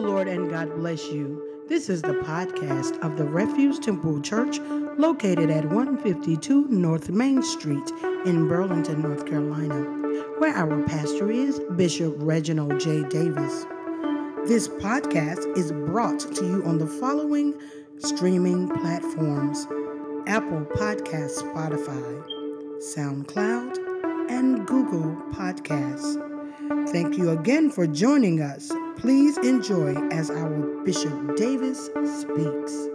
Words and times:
the 0.00 0.06
Lord 0.06 0.28
and 0.28 0.48
God 0.48 0.76
bless 0.76 1.10
you. 1.10 1.42
This 1.68 1.88
is 1.88 2.02
the 2.02 2.14
podcast 2.22 3.00
of 3.00 3.16
the 3.16 3.24
Refuge 3.24 3.84
Temple 3.84 4.20
Church 4.20 4.60
located 4.96 5.50
at 5.50 5.64
152 5.64 6.68
North 6.68 7.10
Main 7.10 7.42
Street 7.42 7.90
in 8.24 8.46
Burlington, 8.46 9.02
North 9.02 9.26
Carolina, 9.26 9.82
where 10.38 10.54
our 10.54 10.84
pastor 10.84 11.32
is 11.32 11.60
Bishop 11.74 12.14
Reginald 12.18 12.78
J. 12.78 13.02
Davis. 13.08 13.66
This 14.46 14.68
podcast 14.68 15.56
is 15.58 15.72
brought 15.72 16.20
to 16.20 16.44
you 16.46 16.62
on 16.64 16.78
the 16.78 16.86
following 16.86 17.54
streaming 17.98 18.68
platforms 18.68 19.66
Apple 20.28 20.64
Podcasts, 20.76 21.42
Spotify, 21.42 22.24
SoundCloud, 22.78 24.30
and 24.30 24.64
Google 24.64 25.16
Podcasts. 25.32 26.24
Thank 26.92 27.18
you 27.18 27.30
again 27.30 27.72
for 27.72 27.88
joining 27.88 28.40
us. 28.40 28.70
Please 28.98 29.38
enjoy 29.38 29.94
as 30.10 30.28
our 30.28 30.82
Bishop 30.84 31.36
Davis 31.36 31.86
speaks. 31.86 32.87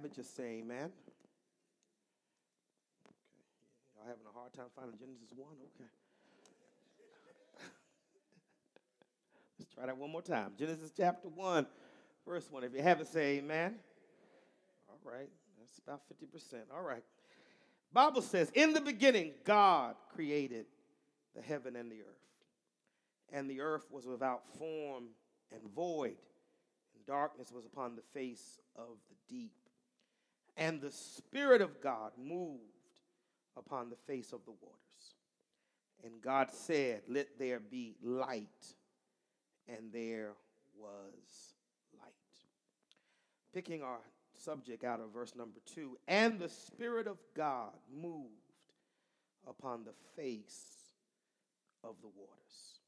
Have 0.00 0.10
it, 0.10 0.14
just 0.14 0.34
say 0.34 0.60
amen. 0.60 0.90
Okay. 3.04 3.14
Y'all 3.96 4.06
having 4.06 4.24
a 4.26 4.32
hard 4.32 4.52
time 4.54 4.66
finding 4.74 4.98
Genesis 4.98 5.28
1? 5.36 5.46
Okay. 5.46 5.90
Let's 9.58 9.74
try 9.74 9.84
that 9.86 9.98
one 9.98 10.10
more 10.10 10.22
time. 10.22 10.52
Genesis 10.58 10.90
chapter 10.96 11.28
1, 11.28 11.66
verse 12.26 12.50
1. 12.50 12.64
If 12.64 12.74
you 12.74 12.82
have 12.82 13.00
it, 13.00 13.08
say 13.08 13.38
amen. 13.38 13.74
All 14.88 14.98
right. 15.04 15.28
That's 15.58 15.78
about 15.86 16.00
50%. 16.08 16.54
All 16.74 16.82
right. 16.82 17.04
Bible 17.92 18.22
says, 18.22 18.50
"In 18.54 18.72
the 18.72 18.80
beginning 18.80 19.32
God 19.44 19.96
created 20.14 20.64
the 21.34 21.42
heaven 21.42 21.76
and 21.76 21.90
the 21.90 22.00
earth. 22.00 22.06
And 23.32 23.50
the 23.50 23.60
earth 23.60 23.86
was 23.90 24.06
without 24.06 24.42
form 24.56 25.08
and 25.52 25.60
void, 25.74 26.16
and 26.94 27.06
darkness 27.06 27.52
was 27.52 27.66
upon 27.66 27.96
the 27.96 28.02
face 28.14 28.60
of 28.76 28.96
the 29.08 29.16
deep. 29.28 29.59
And 30.60 30.80
the 30.80 30.92
spirit 30.92 31.60
of 31.60 31.80
God 31.80 32.12
moved 32.16 32.60
upon 33.56 33.90
the 33.90 33.96
face 33.96 34.32
of 34.32 34.44
the 34.44 34.52
waters. 34.52 35.16
And 36.04 36.20
God 36.22 36.50
said, 36.52 37.02
"Let 37.08 37.38
there 37.38 37.58
be 37.58 37.96
light." 38.02 38.76
And 39.66 39.92
there 39.92 40.36
was 40.74 41.54
light. 41.98 42.44
Picking 43.52 43.82
our 43.82 44.00
subject 44.34 44.84
out 44.84 45.00
of 45.00 45.10
verse 45.10 45.34
number 45.34 45.60
two. 45.60 45.98
And 46.08 46.38
the 46.38 46.48
Spirit 46.48 47.06
of 47.06 47.18
God 47.34 47.78
moved 47.88 48.54
upon 49.46 49.84
the 49.84 49.94
face 50.16 50.94
of 51.82 52.00
the 52.00 52.08
waters. 52.08 52.80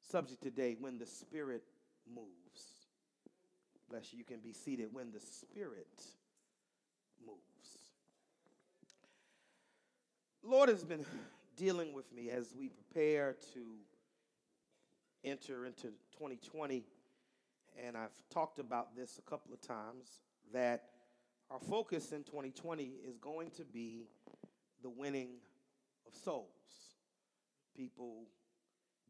Subject 0.00 0.42
today 0.42 0.74
when 0.74 0.98
the 0.98 1.06
Spirit 1.06 1.64
moves. 2.06 2.88
Bless 3.88 4.12
you. 4.12 4.18
You 4.18 4.24
can 4.24 4.40
be 4.40 4.52
seated 4.52 4.92
when 4.92 5.10
the 5.10 5.20
Spirit 5.20 6.16
moves. 7.26 7.78
Lord 10.42 10.68
has 10.68 10.84
been 10.84 11.04
dealing 11.56 11.92
with 11.92 12.12
me 12.12 12.30
as 12.30 12.52
we 12.58 12.68
prepare 12.68 13.36
to 13.54 13.60
enter 15.24 15.66
into 15.66 15.88
2020. 16.18 16.84
And 17.84 17.96
I've 17.96 18.12
talked 18.30 18.58
about 18.58 18.94
this 18.94 19.18
a 19.18 19.22
couple 19.28 19.52
of 19.52 19.60
times 19.60 20.20
that 20.52 20.84
our 21.50 21.58
focus 21.58 22.12
in 22.12 22.24
2020 22.24 22.92
is 23.06 23.16
going 23.18 23.50
to 23.52 23.64
be 23.64 24.06
the 24.82 24.90
winning 24.90 25.28
of 26.06 26.14
souls. 26.14 26.46
People 27.76 28.24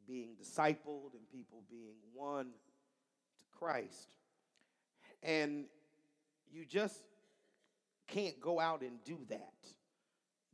being 0.07 0.31
discipled 0.41 1.15
and 1.15 1.29
people 1.33 1.63
being 1.71 1.97
won 2.15 2.47
to 2.47 3.59
Christ. 3.59 4.09
And 5.23 5.65
you 6.51 6.65
just 6.65 7.03
can't 8.09 8.41
go 8.41 8.61
out 8.61 8.83
and 8.83 9.03
do 9.05 9.19
that. 9.29 9.55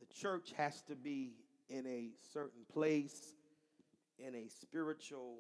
The 0.01 0.15
church 0.15 0.53
has 0.57 0.83
to 0.83 0.97
be 0.97 1.35
in 1.69 1.87
a 1.87 2.11
certain 2.33 2.63
place, 2.73 3.35
in 4.19 4.35
a 4.35 4.49
spiritual, 4.49 5.39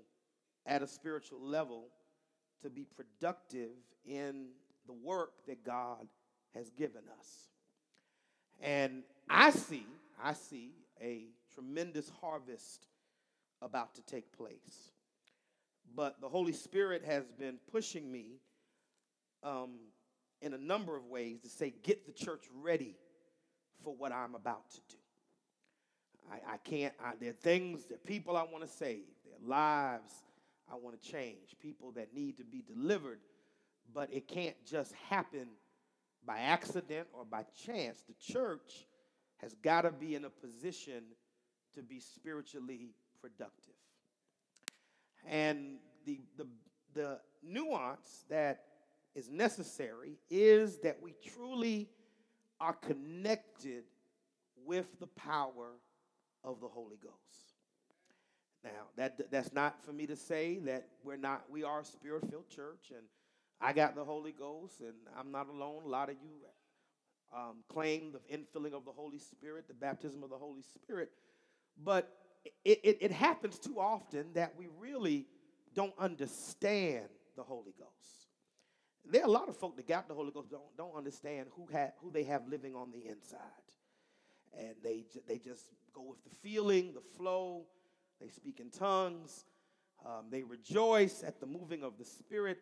at 0.66 0.82
a 0.82 0.87
spiritual 0.87 1.41
level, 1.41 1.88
to 2.62 2.71
be 2.71 2.87
productive 2.97 3.71
in 4.04 4.48
the 4.87 4.93
work 4.93 5.32
that 5.47 5.65
God 5.65 6.06
has 6.54 6.71
given 6.71 7.03
us. 7.19 7.48
And 8.60 9.03
I 9.28 9.50
see, 9.50 9.87
I 10.22 10.34
see 10.34 10.72
a 11.00 11.27
tremendous 11.54 12.10
harvest 12.21 12.87
about 13.62 13.94
to 13.94 14.03
take 14.03 14.37
place. 14.37 14.91
But 15.94 16.21
the 16.21 16.28
Holy 16.28 16.53
Spirit 16.53 17.04
has 17.04 17.25
been 17.38 17.59
pushing 17.71 18.10
me 18.10 18.41
um, 19.42 19.71
in 20.43 20.55
a 20.55 20.59
number 20.59 20.97
of 20.97 21.06
ways 21.06 21.41
to 21.43 21.49
say, 21.49 21.75
get 21.83 22.06
the 22.06 22.12
church 22.12 22.45
ready 22.62 22.97
for 23.84 23.95
what 23.95 24.12
I'm 24.12 24.34
about 24.34 24.71
to 24.71 24.81
do. 24.89 24.97
I, 26.31 26.55
I 26.55 26.56
can't, 26.59 26.95
I, 27.03 27.12
there 27.21 27.31
are 27.31 27.33
things, 27.33 27.87
there 27.87 27.97
are 27.97 28.06
people 28.06 28.37
I 28.37 28.45
want 28.45 28.65
to 28.65 28.71
save, 28.71 29.05
there 29.25 29.34
are 29.34 29.49
lives 29.49 30.12
I 30.71 30.77
want 30.77 31.01
to 31.01 31.09
change, 31.09 31.56
people 31.61 31.93
that 31.93 32.15
need 32.15 32.39
to 32.39 32.45
be 32.45 32.62
delivered, 32.62 33.21
but 33.93 34.12
it 34.12 34.28
can't 34.28 34.56
just 34.65 34.93
happen 35.09 35.49
by 36.25 36.39
accident 36.39 37.09
or 37.12 37.25
by 37.25 37.45
chance. 37.67 38.03
The 38.07 38.33
church 38.33 38.87
has 39.39 39.55
got 39.55 39.83
to 39.83 39.91
be 39.91 40.15
in 40.15 40.25
a 40.25 40.31
position 40.31 41.03
to 41.75 41.83
be 41.83 42.01
spiritually 42.01 42.91
productive. 43.21 43.75
And 45.27 45.78
the, 46.07 46.21
the, 46.37 46.47
the 46.95 47.21
nuance 47.43 48.25
that 48.28 48.65
is 49.15 49.28
necessary 49.28 50.19
is 50.31 50.78
that 50.78 51.00
we 51.03 51.15
truly 51.34 51.88
are 52.60 52.75
connected 52.75 53.84
with 54.65 54.87
the 55.00 55.06
power 55.09 55.72
of 56.44 56.60
the 56.60 56.69
Holy 56.69 56.98
Ghost. 57.03 57.16
Now, 58.62 58.71
that, 58.97 59.31
that's 59.31 59.53
not 59.53 59.82
for 59.84 59.93
me 59.93 60.06
to 60.06 60.16
say 60.16 60.59
that 60.65 60.87
we're 61.03 61.16
not, 61.16 61.44
we 61.50 61.65
are 61.65 61.81
a 61.81 61.84
spirit 61.84 62.28
filled 62.31 62.48
church 62.48 62.91
and 62.91 63.06
I 63.60 63.72
got 63.72 63.94
the 63.94 64.04
Holy 64.04 64.32
Ghost 64.32 64.81
and 64.81 64.94
I'm 65.19 65.32
not 65.32 65.48
alone. 65.48 65.82
A 65.84 65.88
lot 65.88 66.10
of 66.10 66.16
you 66.22 66.31
um, 67.34 67.56
claim 67.69 68.12
the 68.12 68.37
infilling 68.37 68.75
of 68.75 68.84
the 68.84 68.92
Holy 68.92 69.19
Spirit, 69.19 69.66
the 69.69 69.75
baptism 69.75 70.22
of 70.22 70.31
the 70.31 70.37
Holy 70.37 70.62
Spirit. 70.62 71.10
But 71.82 72.12
it, 72.65 72.81
it, 72.82 72.98
it 73.00 73.12
happens 73.12 73.59
too 73.59 73.78
often 73.78 74.27
that 74.34 74.54
we 74.59 74.69
really 74.78 75.27
don't 75.75 75.94
understand 75.98 77.06
the 77.37 77.42
Holy 77.42 77.75
Ghost. 77.78 78.19
There 79.09 79.22
are 79.22 79.27
a 79.27 79.31
lot 79.31 79.49
of 79.49 79.56
folk 79.56 79.77
that 79.77 79.88
got 79.88 80.09
the 80.09 80.15
Holy 80.15 80.31
Ghost 80.31 80.50
don't, 80.50 80.77
don't 80.77 80.97
understand 80.97 81.49
who, 81.56 81.66
ha- 81.72 81.93
who 82.00 82.11
they 82.11 82.25
have 82.25 82.47
living 82.49 82.75
on 82.75 82.91
the 82.91 83.09
inside. 83.09 83.41
And 84.57 84.74
they, 84.83 85.04
they 85.27 85.39
just 85.39 85.65
go 85.95 86.03
with 86.03 86.22
the 86.24 86.30
feeling, 86.42 86.92
the 86.92 87.01
flow. 87.16 87.65
They 88.21 88.28
speak 88.28 88.60
in 88.60 88.71
tongues. 88.71 89.45
Um, 90.04 90.27
they 90.30 90.42
rejoice 90.42 91.22
at 91.22 91.41
the 91.41 91.47
moving 91.47 91.83
of 91.83 91.98
the 91.98 92.04
Spirit. 92.04 92.59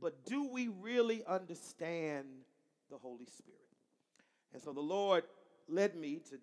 But 0.00 0.24
do 0.26 0.48
we 0.48 0.68
really 0.68 1.22
understand 1.26 2.26
the 2.90 2.98
Holy 2.98 3.26
Spirit? 3.26 3.60
And 4.52 4.62
so 4.62 4.72
the 4.72 4.80
Lord 4.80 5.24
led 5.68 5.96
me 5.96 6.20
to 6.30 6.38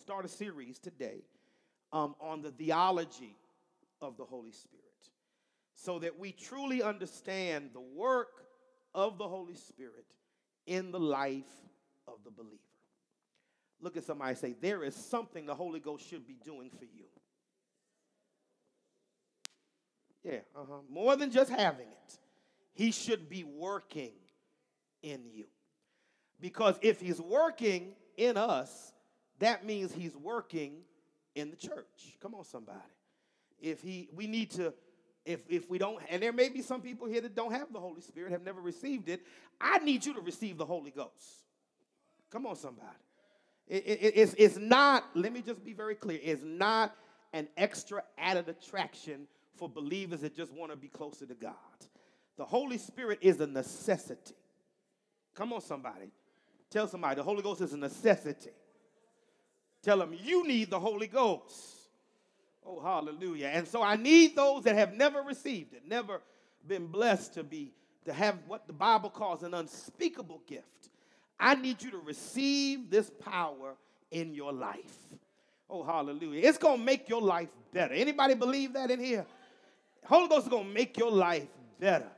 start 0.00 0.24
a 0.24 0.28
series 0.28 0.78
today 0.78 1.22
um, 1.92 2.14
on 2.20 2.42
the 2.42 2.50
theology 2.50 3.36
of 4.00 4.16
the 4.16 4.24
Holy 4.24 4.52
Spirit 4.52 4.84
so 5.74 5.98
that 5.98 6.18
we 6.18 6.32
truly 6.32 6.82
understand 6.82 7.70
the 7.72 7.80
work 7.80 8.44
of 8.94 9.18
the 9.18 9.28
Holy 9.28 9.54
Spirit 9.54 10.06
in 10.66 10.92
the 10.92 11.00
life 11.00 11.44
of 12.06 12.14
the 12.24 12.30
believer. 12.30 12.58
Look 13.80 13.96
at 13.96 14.04
somebody 14.04 14.34
say, 14.34 14.54
There 14.60 14.84
is 14.84 14.94
something 14.94 15.46
the 15.46 15.54
Holy 15.54 15.80
Ghost 15.80 16.08
should 16.08 16.26
be 16.26 16.36
doing 16.44 16.70
for 16.70 16.84
you. 16.84 17.04
Yeah, 20.24 20.38
uh-huh. 20.56 20.78
More 20.88 21.16
than 21.16 21.30
just 21.30 21.50
having 21.50 21.86
it. 21.86 22.18
He 22.72 22.90
should 22.92 23.28
be 23.28 23.44
working 23.44 24.12
in 25.02 25.20
you. 25.30 25.44
Because 26.40 26.78
if 26.80 27.00
he's 27.00 27.20
working 27.20 27.92
in 28.16 28.36
us, 28.36 28.92
that 29.38 29.66
means 29.66 29.92
he's 29.92 30.16
working 30.16 30.78
in 31.34 31.50
the 31.50 31.56
church. 31.56 32.16
Come 32.20 32.34
on, 32.34 32.44
somebody. 32.44 32.78
If 33.60 33.82
he 33.82 34.08
we 34.14 34.26
need 34.26 34.50
to 34.52 34.72
if, 35.24 35.40
if 35.48 35.68
we 35.70 35.78
don't, 35.78 35.98
and 36.10 36.22
there 36.22 36.32
may 36.32 36.48
be 36.48 36.62
some 36.62 36.80
people 36.80 37.06
here 37.06 37.20
that 37.20 37.34
don't 37.34 37.52
have 37.52 37.72
the 37.72 37.80
Holy 37.80 38.00
Spirit, 38.00 38.32
have 38.32 38.44
never 38.44 38.60
received 38.60 39.08
it, 39.08 39.22
I 39.60 39.78
need 39.78 40.04
you 40.04 40.14
to 40.14 40.20
receive 40.20 40.58
the 40.58 40.66
Holy 40.66 40.90
Ghost. 40.90 41.44
Come 42.30 42.46
on, 42.46 42.56
somebody. 42.56 42.88
It, 43.66 43.84
it, 43.86 44.12
it's, 44.16 44.34
it's 44.36 44.56
not, 44.58 45.04
let 45.14 45.32
me 45.32 45.40
just 45.40 45.64
be 45.64 45.72
very 45.72 45.94
clear, 45.94 46.18
it's 46.22 46.42
not 46.44 46.94
an 47.32 47.48
extra 47.56 48.02
added 48.18 48.48
attraction 48.48 49.26
for 49.56 49.68
believers 49.68 50.20
that 50.20 50.36
just 50.36 50.52
want 50.52 50.70
to 50.70 50.76
be 50.76 50.88
closer 50.88 51.26
to 51.26 51.34
God. 51.34 51.54
The 52.36 52.44
Holy 52.44 52.78
Spirit 52.78 53.20
is 53.22 53.40
a 53.40 53.46
necessity. 53.46 54.34
Come 55.34 55.52
on, 55.52 55.60
somebody. 55.60 56.10
Tell 56.70 56.88
somebody 56.88 57.16
the 57.16 57.22
Holy 57.22 57.42
Ghost 57.42 57.60
is 57.60 57.72
a 57.72 57.76
necessity. 57.76 58.50
Tell 59.82 59.98
them 59.98 60.14
you 60.22 60.46
need 60.46 60.70
the 60.70 60.80
Holy 60.80 61.06
Ghost. 61.06 61.83
Oh, 62.66 62.80
hallelujah. 62.80 63.48
And 63.48 63.68
so 63.68 63.82
I 63.82 63.96
need 63.96 64.34
those 64.34 64.64
that 64.64 64.74
have 64.74 64.94
never 64.94 65.22
received 65.22 65.74
it, 65.74 65.82
never 65.86 66.22
been 66.66 66.86
blessed 66.86 67.34
to 67.34 67.44
be, 67.44 67.72
to 68.06 68.12
have 68.12 68.38
what 68.46 68.66
the 68.66 68.72
Bible 68.72 69.10
calls 69.10 69.42
an 69.42 69.54
unspeakable 69.54 70.40
gift. 70.46 70.90
I 71.38 71.54
need 71.54 71.82
you 71.82 71.90
to 71.90 71.98
receive 71.98 72.90
this 72.90 73.10
power 73.10 73.74
in 74.10 74.34
your 74.34 74.52
life. 74.52 74.96
Oh, 75.68 75.82
hallelujah. 75.82 76.48
It's 76.48 76.58
going 76.58 76.78
to 76.78 76.84
make 76.84 77.08
your 77.08 77.20
life 77.20 77.48
better. 77.72 77.92
Anybody 77.92 78.34
believe 78.34 78.72
that 78.74 78.90
in 78.90 79.00
here? 79.00 79.26
Holy 80.06 80.28
Ghost 80.28 80.44
is 80.44 80.50
going 80.50 80.68
to 80.68 80.72
make 80.72 80.96
your 80.96 81.10
life 81.10 81.46
better. 81.80 82.08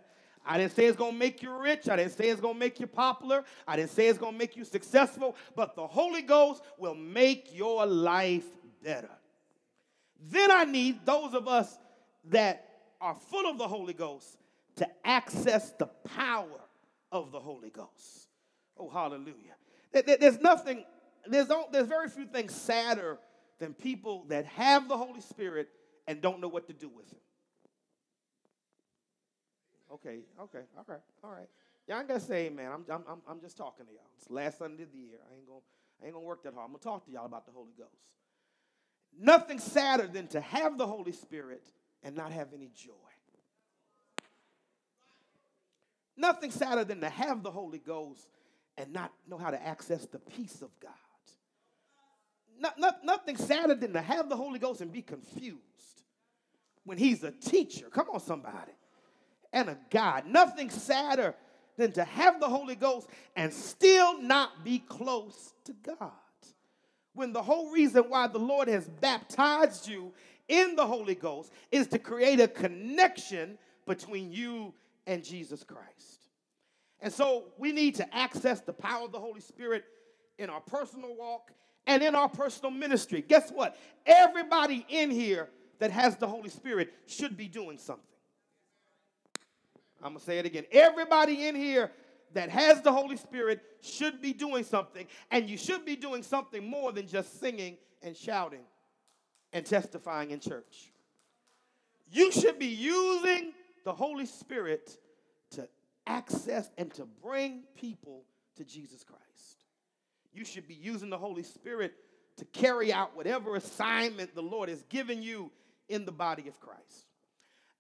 I 0.44 0.58
didn't 0.58 0.76
say 0.76 0.84
it's 0.86 0.96
going 0.96 1.12
to 1.12 1.18
make 1.18 1.42
you 1.42 1.50
rich. 1.58 1.88
I 1.88 1.96
didn't 1.96 2.12
say 2.12 2.28
it's 2.28 2.40
going 2.40 2.54
to 2.54 2.60
make 2.60 2.78
you 2.78 2.86
popular. 2.86 3.44
I 3.66 3.76
didn't 3.76 3.90
say 3.90 4.06
it's 4.06 4.18
going 4.18 4.32
to 4.32 4.38
make 4.38 4.56
you 4.56 4.64
successful. 4.64 5.34
But 5.56 5.74
the 5.74 5.86
Holy 5.86 6.22
Ghost 6.22 6.62
will 6.78 6.94
make 6.94 7.48
your 7.52 7.84
life 7.84 8.46
better. 8.82 9.10
Then 10.20 10.50
I 10.50 10.64
need 10.64 11.04
those 11.04 11.34
of 11.34 11.48
us 11.48 11.78
that 12.30 12.68
are 13.00 13.14
full 13.14 13.48
of 13.48 13.58
the 13.58 13.68
Holy 13.68 13.92
Ghost 13.92 14.38
to 14.76 14.88
access 15.04 15.72
the 15.72 15.86
power 15.86 16.60
of 17.12 17.32
the 17.32 17.40
Holy 17.40 17.70
Ghost. 17.70 18.28
Oh, 18.78 18.88
hallelujah. 18.88 19.54
There's 19.92 20.40
nothing, 20.40 20.84
there's, 21.26 21.48
there's 21.72 21.86
very 21.86 22.08
few 22.08 22.26
things 22.26 22.54
sadder 22.54 23.18
than 23.58 23.72
people 23.72 24.24
that 24.28 24.44
have 24.46 24.88
the 24.88 24.96
Holy 24.96 25.20
Spirit 25.20 25.68
and 26.06 26.20
don't 26.20 26.40
know 26.40 26.48
what 26.48 26.66
to 26.66 26.72
do 26.72 26.88
with 26.88 27.10
Him. 27.10 27.20
Okay, 29.92 30.18
okay, 30.40 30.64
all 30.76 30.84
right, 30.88 31.00
all 31.22 31.30
right. 31.30 31.48
Y'all 31.86 31.98
ain't 31.98 32.08
gonna 32.08 32.18
say 32.18 32.46
amen. 32.46 32.70
I'm, 32.72 32.84
I'm, 32.90 33.22
I'm 33.28 33.40
just 33.40 33.56
talking 33.56 33.86
to 33.86 33.92
y'all. 33.92 34.10
It's 34.18 34.28
last 34.28 34.58
Sunday 34.58 34.82
of 34.82 34.92
the 34.92 34.98
year. 34.98 35.18
I 35.30 35.36
ain't 35.36 35.46
gonna, 35.46 35.60
I 36.02 36.06
ain't 36.06 36.14
gonna 36.14 36.26
work 36.26 36.42
that 36.42 36.52
hard. 36.52 36.64
I'm 36.64 36.72
gonna 36.72 36.82
talk 36.82 37.06
to 37.06 37.12
y'all 37.12 37.26
about 37.26 37.46
the 37.46 37.52
Holy 37.52 37.72
Ghost. 37.78 37.94
Nothing 39.18 39.58
sadder 39.58 40.06
than 40.06 40.26
to 40.28 40.40
have 40.40 40.76
the 40.76 40.86
Holy 40.86 41.12
Spirit 41.12 41.64
and 42.02 42.14
not 42.14 42.32
have 42.32 42.48
any 42.54 42.70
joy. 42.74 42.92
Nothing 46.16 46.50
sadder 46.50 46.84
than 46.84 47.00
to 47.00 47.08
have 47.08 47.42
the 47.42 47.50
Holy 47.50 47.78
Ghost 47.78 48.28
and 48.78 48.92
not 48.92 49.12
know 49.28 49.38
how 49.38 49.50
to 49.50 49.62
access 49.62 50.06
the 50.06 50.18
peace 50.18 50.62
of 50.62 50.70
God. 50.80 50.92
Not, 52.58 52.78
not, 52.78 53.04
nothing 53.04 53.36
sadder 53.36 53.74
than 53.74 53.92
to 53.92 54.00
have 54.00 54.28
the 54.28 54.36
Holy 54.36 54.58
Ghost 54.58 54.80
and 54.80 54.90
be 54.90 55.02
confused 55.02 55.60
when 56.84 56.96
He's 56.96 57.22
a 57.22 57.30
teacher. 57.30 57.88
Come 57.90 58.06
on, 58.12 58.20
somebody. 58.20 58.72
And 59.52 59.68
a 59.68 59.78
God. 59.90 60.26
Nothing 60.26 60.70
sadder 60.70 61.34
than 61.76 61.92
to 61.92 62.04
have 62.04 62.40
the 62.40 62.48
Holy 62.48 62.74
Ghost 62.74 63.08
and 63.34 63.52
still 63.52 64.20
not 64.22 64.64
be 64.64 64.78
close 64.78 65.52
to 65.64 65.74
God 65.74 66.12
when 67.16 67.32
the 67.32 67.42
whole 67.42 67.70
reason 67.70 68.04
why 68.04 68.26
the 68.26 68.38
Lord 68.38 68.68
has 68.68 68.88
baptized 68.88 69.88
you 69.88 70.12
in 70.48 70.76
the 70.76 70.86
Holy 70.86 71.14
Ghost 71.14 71.50
is 71.72 71.88
to 71.88 71.98
create 71.98 72.40
a 72.40 72.46
connection 72.46 73.58
between 73.86 74.30
you 74.30 74.74
and 75.06 75.24
Jesus 75.24 75.64
Christ. 75.64 76.28
And 77.00 77.12
so 77.12 77.44
we 77.58 77.72
need 77.72 77.96
to 77.96 78.16
access 78.16 78.60
the 78.60 78.72
power 78.72 79.04
of 79.04 79.12
the 79.12 79.18
Holy 79.18 79.40
Spirit 79.40 79.84
in 80.38 80.50
our 80.50 80.60
personal 80.60 81.14
walk 81.16 81.52
and 81.86 82.02
in 82.02 82.14
our 82.14 82.28
personal 82.28 82.70
ministry. 82.70 83.24
Guess 83.26 83.50
what? 83.50 83.76
Everybody 84.04 84.86
in 84.88 85.10
here 85.10 85.48
that 85.78 85.90
has 85.90 86.16
the 86.16 86.26
Holy 86.26 86.48
Spirit 86.48 86.92
should 87.06 87.36
be 87.36 87.48
doing 87.48 87.78
something. 87.78 88.04
I'm 90.02 90.12
going 90.12 90.20
to 90.20 90.24
say 90.24 90.38
it 90.38 90.46
again. 90.46 90.64
Everybody 90.70 91.46
in 91.46 91.54
here 91.54 91.90
that 92.36 92.50
has 92.50 92.82
the 92.82 92.92
Holy 92.92 93.16
Spirit 93.16 93.62
should 93.80 94.20
be 94.20 94.34
doing 94.34 94.62
something, 94.62 95.06
and 95.30 95.48
you 95.48 95.56
should 95.56 95.86
be 95.86 95.96
doing 95.96 96.22
something 96.22 96.68
more 96.68 96.92
than 96.92 97.08
just 97.08 97.40
singing 97.40 97.78
and 98.02 98.14
shouting 98.14 98.60
and 99.54 99.64
testifying 99.64 100.30
in 100.32 100.38
church. 100.38 100.92
You 102.10 102.30
should 102.30 102.58
be 102.58 102.66
using 102.66 103.52
the 103.84 103.92
Holy 103.94 104.26
Spirit 104.26 104.98
to 105.52 105.66
access 106.06 106.70
and 106.76 106.92
to 106.94 107.06
bring 107.22 107.62
people 107.74 108.24
to 108.56 108.64
Jesus 108.64 109.02
Christ. 109.02 109.64
You 110.34 110.44
should 110.44 110.68
be 110.68 110.74
using 110.74 111.08
the 111.08 111.18
Holy 111.18 111.42
Spirit 111.42 111.94
to 112.36 112.44
carry 112.46 112.92
out 112.92 113.16
whatever 113.16 113.56
assignment 113.56 114.34
the 114.34 114.42
Lord 114.42 114.68
has 114.68 114.82
given 114.90 115.22
you 115.22 115.50
in 115.88 116.04
the 116.04 116.12
body 116.12 116.48
of 116.48 116.60
Christ. 116.60 117.06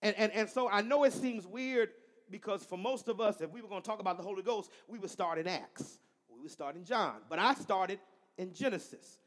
And, 0.00 0.16
and, 0.16 0.32
and 0.32 0.48
so 0.48 0.66
I 0.66 0.80
know 0.80 1.04
it 1.04 1.12
seems 1.12 1.46
weird 1.46 1.90
because 2.30 2.64
for 2.64 2.76
most 2.76 3.08
of 3.08 3.20
us, 3.20 3.40
if 3.40 3.50
we 3.50 3.62
were 3.62 3.68
going 3.68 3.82
to 3.82 3.86
talk 3.86 4.00
about 4.00 4.16
the 4.16 4.22
Holy 4.22 4.42
Ghost, 4.42 4.70
we 4.88 4.98
would 4.98 5.10
start 5.10 5.38
in 5.38 5.46
Acts. 5.46 5.98
We 6.28 6.40
would 6.40 6.50
start 6.50 6.76
in 6.76 6.84
John. 6.84 7.16
But 7.28 7.38
I 7.38 7.54
started 7.54 7.98
in 8.38 8.52
Genesis. 8.52 9.18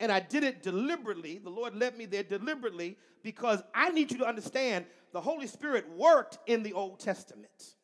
And 0.00 0.10
I 0.10 0.20
did 0.20 0.42
it 0.42 0.62
deliberately. 0.62 1.38
The 1.38 1.50
Lord 1.50 1.74
led 1.74 1.96
me 1.96 2.06
there 2.06 2.22
deliberately 2.22 2.96
because 3.22 3.62
I 3.74 3.90
need 3.90 4.10
you 4.10 4.18
to 4.18 4.26
understand 4.26 4.84
the 5.12 5.20
Holy 5.20 5.46
Spirit 5.46 5.88
worked 5.96 6.38
in 6.46 6.62
the 6.62 6.72
Old 6.72 6.98
Testament. 6.98 7.76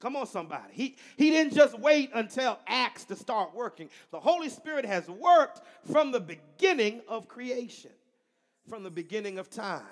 Come 0.00 0.14
on, 0.14 0.26
somebody. 0.26 0.72
He, 0.72 0.96
he 1.16 1.30
didn't 1.30 1.54
just 1.54 1.78
wait 1.78 2.10
until 2.14 2.58
Acts 2.66 3.04
to 3.06 3.16
start 3.16 3.54
working. 3.54 3.88
The 4.12 4.20
Holy 4.20 4.48
Spirit 4.48 4.84
has 4.84 5.08
worked 5.08 5.60
from 5.90 6.12
the 6.12 6.20
beginning 6.20 7.02
of 7.08 7.26
creation, 7.26 7.90
from 8.68 8.84
the 8.84 8.90
beginning 8.90 9.38
of 9.38 9.50
time. 9.50 9.82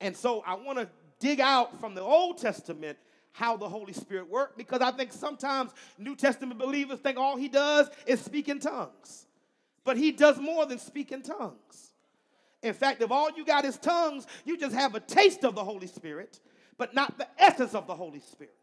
And 0.00 0.16
so 0.16 0.42
I 0.46 0.54
want 0.54 0.78
to 0.78 0.88
dig 1.20 1.40
out 1.40 1.78
from 1.78 1.94
the 1.94 2.02
Old 2.02 2.38
Testament 2.38 2.98
how 3.32 3.56
the 3.56 3.68
Holy 3.68 3.92
Spirit 3.92 4.28
worked 4.28 4.58
because 4.58 4.80
I 4.80 4.90
think 4.90 5.12
sometimes 5.12 5.72
New 5.98 6.16
Testament 6.16 6.58
believers 6.58 6.98
think 6.98 7.16
all 7.16 7.36
he 7.36 7.48
does 7.48 7.88
is 8.06 8.20
speak 8.20 8.48
in 8.48 8.58
tongues. 8.58 9.26
But 9.84 9.96
he 9.96 10.10
does 10.10 10.38
more 10.38 10.66
than 10.66 10.78
speak 10.78 11.12
in 11.12 11.22
tongues. 11.22 11.92
In 12.62 12.74
fact, 12.74 13.00
if 13.00 13.10
all 13.10 13.30
you 13.30 13.44
got 13.44 13.64
is 13.64 13.78
tongues, 13.78 14.26
you 14.44 14.58
just 14.58 14.74
have 14.74 14.94
a 14.94 15.00
taste 15.00 15.44
of 15.44 15.54
the 15.54 15.64
Holy 15.64 15.86
Spirit, 15.86 16.40
but 16.76 16.94
not 16.94 17.16
the 17.16 17.28
essence 17.38 17.74
of 17.74 17.86
the 17.86 17.94
Holy 17.94 18.20
Spirit 18.20 18.54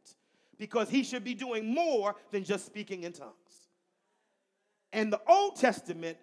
because 0.58 0.90
he 0.90 1.04
should 1.04 1.24
be 1.24 1.34
doing 1.34 1.74
more 1.74 2.16
than 2.32 2.44
just 2.44 2.66
speaking 2.66 3.04
in 3.04 3.14
tongues. 3.14 3.70
And 4.94 5.12
the 5.12 5.22
Old 5.28 5.56
Testament, 5.56 6.18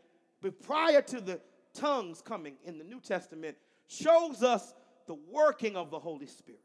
prior 0.62 1.02
to 1.02 1.20
the 1.20 1.40
tongues 1.72 2.20
coming 2.20 2.54
in 2.64 2.78
the 2.78 2.84
New 2.84 3.00
Testament, 3.00 3.56
shows 3.86 4.42
us 4.42 4.74
the 5.06 5.16
working 5.30 5.76
of 5.76 5.90
the 5.90 5.98
Holy 5.98 6.26
Spirit. 6.26 6.60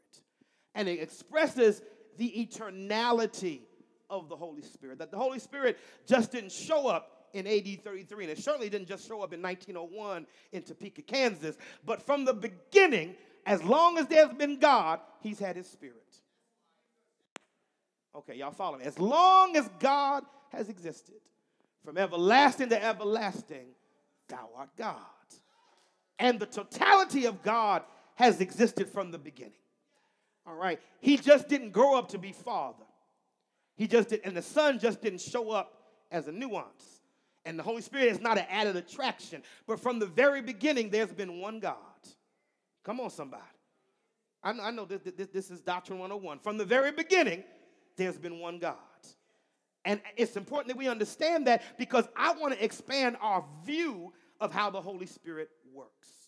And 0.74 0.88
it 0.88 1.00
expresses 1.00 1.82
the 2.16 2.30
eternality 2.30 3.60
of 4.08 4.28
the 4.28 4.36
Holy 4.36 4.62
Spirit. 4.62 4.98
That 4.98 5.10
the 5.10 5.16
Holy 5.16 5.38
Spirit 5.38 5.78
just 6.06 6.32
didn't 6.32 6.52
show 6.52 6.86
up 6.88 7.28
in 7.32 7.46
AD 7.46 7.84
33, 7.84 8.24
and 8.24 8.32
it 8.32 8.38
certainly 8.38 8.68
didn't 8.68 8.88
just 8.88 9.06
show 9.06 9.22
up 9.22 9.32
in 9.32 9.40
1901 9.40 10.26
in 10.52 10.62
Topeka, 10.62 11.02
Kansas, 11.02 11.56
but 11.84 12.02
from 12.02 12.24
the 12.24 12.34
beginning, 12.34 13.14
as 13.46 13.62
long 13.62 13.98
as 13.98 14.06
there's 14.08 14.34
been 14.34 14.58
God, 14.58 15.00
He's 15.20 15.38
had 15.38 15.56
His 15.56 15.68
Spirit. 15.68 15.96
Okay, 18.14 18.34
y'all 18.34 18.50
follow 18.50 18.78
me. 18.78 18.84
As 18.84 18.98
long 18.98 19.56
as 19.56 19.70
God 19.78 20.24
has 20.50 20.68
existed, 20.68 21.20
from 21.84 21.96
everlasting 21.96 22.68
to 22.70 22.84
everlasting, 22.84 23.68
thou 24.28 24.50
art 24.56 24.70
God. 24.76 24.96
And 26.18 26.38
the 26.38 26.46
totality 26.46 27.26
of 27.26 27.42
God 27.42 27.82
has 28.20 28.42
existed 28.42 28.86
from 28.86 29.10
the 29.10 29.18
beginning. 29.18 29.54
All 30.46 30.54
right. 30.54 30.78
He 31.00 31.16
just 31.16 31.48
didn't 31.48 31.70
grow 31.70 31.96
up 31.96 32.10
to 32.10 32.18
be 32.18 32.32
father. 32.32 32.84
He 33.76 33.86
just 33.86 34.10
did, 34.10 34.20
and 34.24 34.36
the 34.36 34.42
son 34.42 34.78
just 34.78 35.00
didn't 35.00 35.22
show 35.22 35.50
up 35.50 35.82
as 36.10 36.28
a 36.28 36.32
nuance. 36.32 37.00
And 37.46 37.58
the 37.58 37.62
Holy 37.62 37.80
Spirit 37.80 38.08
is 38.08 38.20
not 38.20 38.36
an 38.36 38.44
added 38.50 38.76
attraction. 38.76 39.42
But 39.66 39.80
from 39.80 39.98
the 39.98 40.04
very 40.04 40.42
beginning, 40.42 40.90
there's 40.90 41.12
been 41.12 41.40
one 41.40 41.60
God. 41.60 41.76
Come 42.84 43.00
on, 43.00 43.08
somebody. 43.08 43.42
I 44.42 44.52
know, 44.52 44.62
I 44.64 44.70
know 44.70 44.84
this, 44.84 45.00
this, 45.16 45.28
this 45.28 45.50
is 45.50 45.62
Doctrine 45.62 45.98
101. 45.98 46.40
From 46.40 46.58
the 46.58 46.64
very 46.66 46.92
beginning, 46.92 47.42
there's 47.96 48.18
been 48.18 48.38
one 48.38 48.58
God. 48.58 48.76
And 49.86 49.98
it's 50.18 50.36
important 50.36 50.68
that 50.68 50.76
we 50.76 50.88
understand 50.88 51.46
that 51.46 51.62
because 51.78 52.06
I 52.14 52.34
want 52.34 52.52
to 52.52 52.62
expand 52.62 53.16
our 53.22 53.46
view 53.64 54.12
of 54.40 54.52
how 54.52 54.68
the 54.68 54.80
Holy 54.82 55.06
Spirit 55.06 55.48
works. 55.72 56.19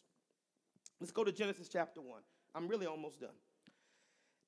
Let's 1.02 1.10
go 1.10 1.24
to 1.24 1.32
Genesis 1.32 1.68
chapter 1.68 2.00
1. 2.00 2.20
I'm 2.54 2.68
really 2.68 2.86
almost 2.86 3.18
done. 3.18 3.34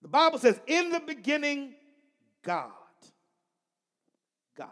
The 0.02 0.06
Bible 0.06 0.38
says, 0.38 0.60
In 0.68 0.90
the 0.90 1.00
beginning, 1.00 1.74
God. 2.44 2.70
God. 4.56 4.68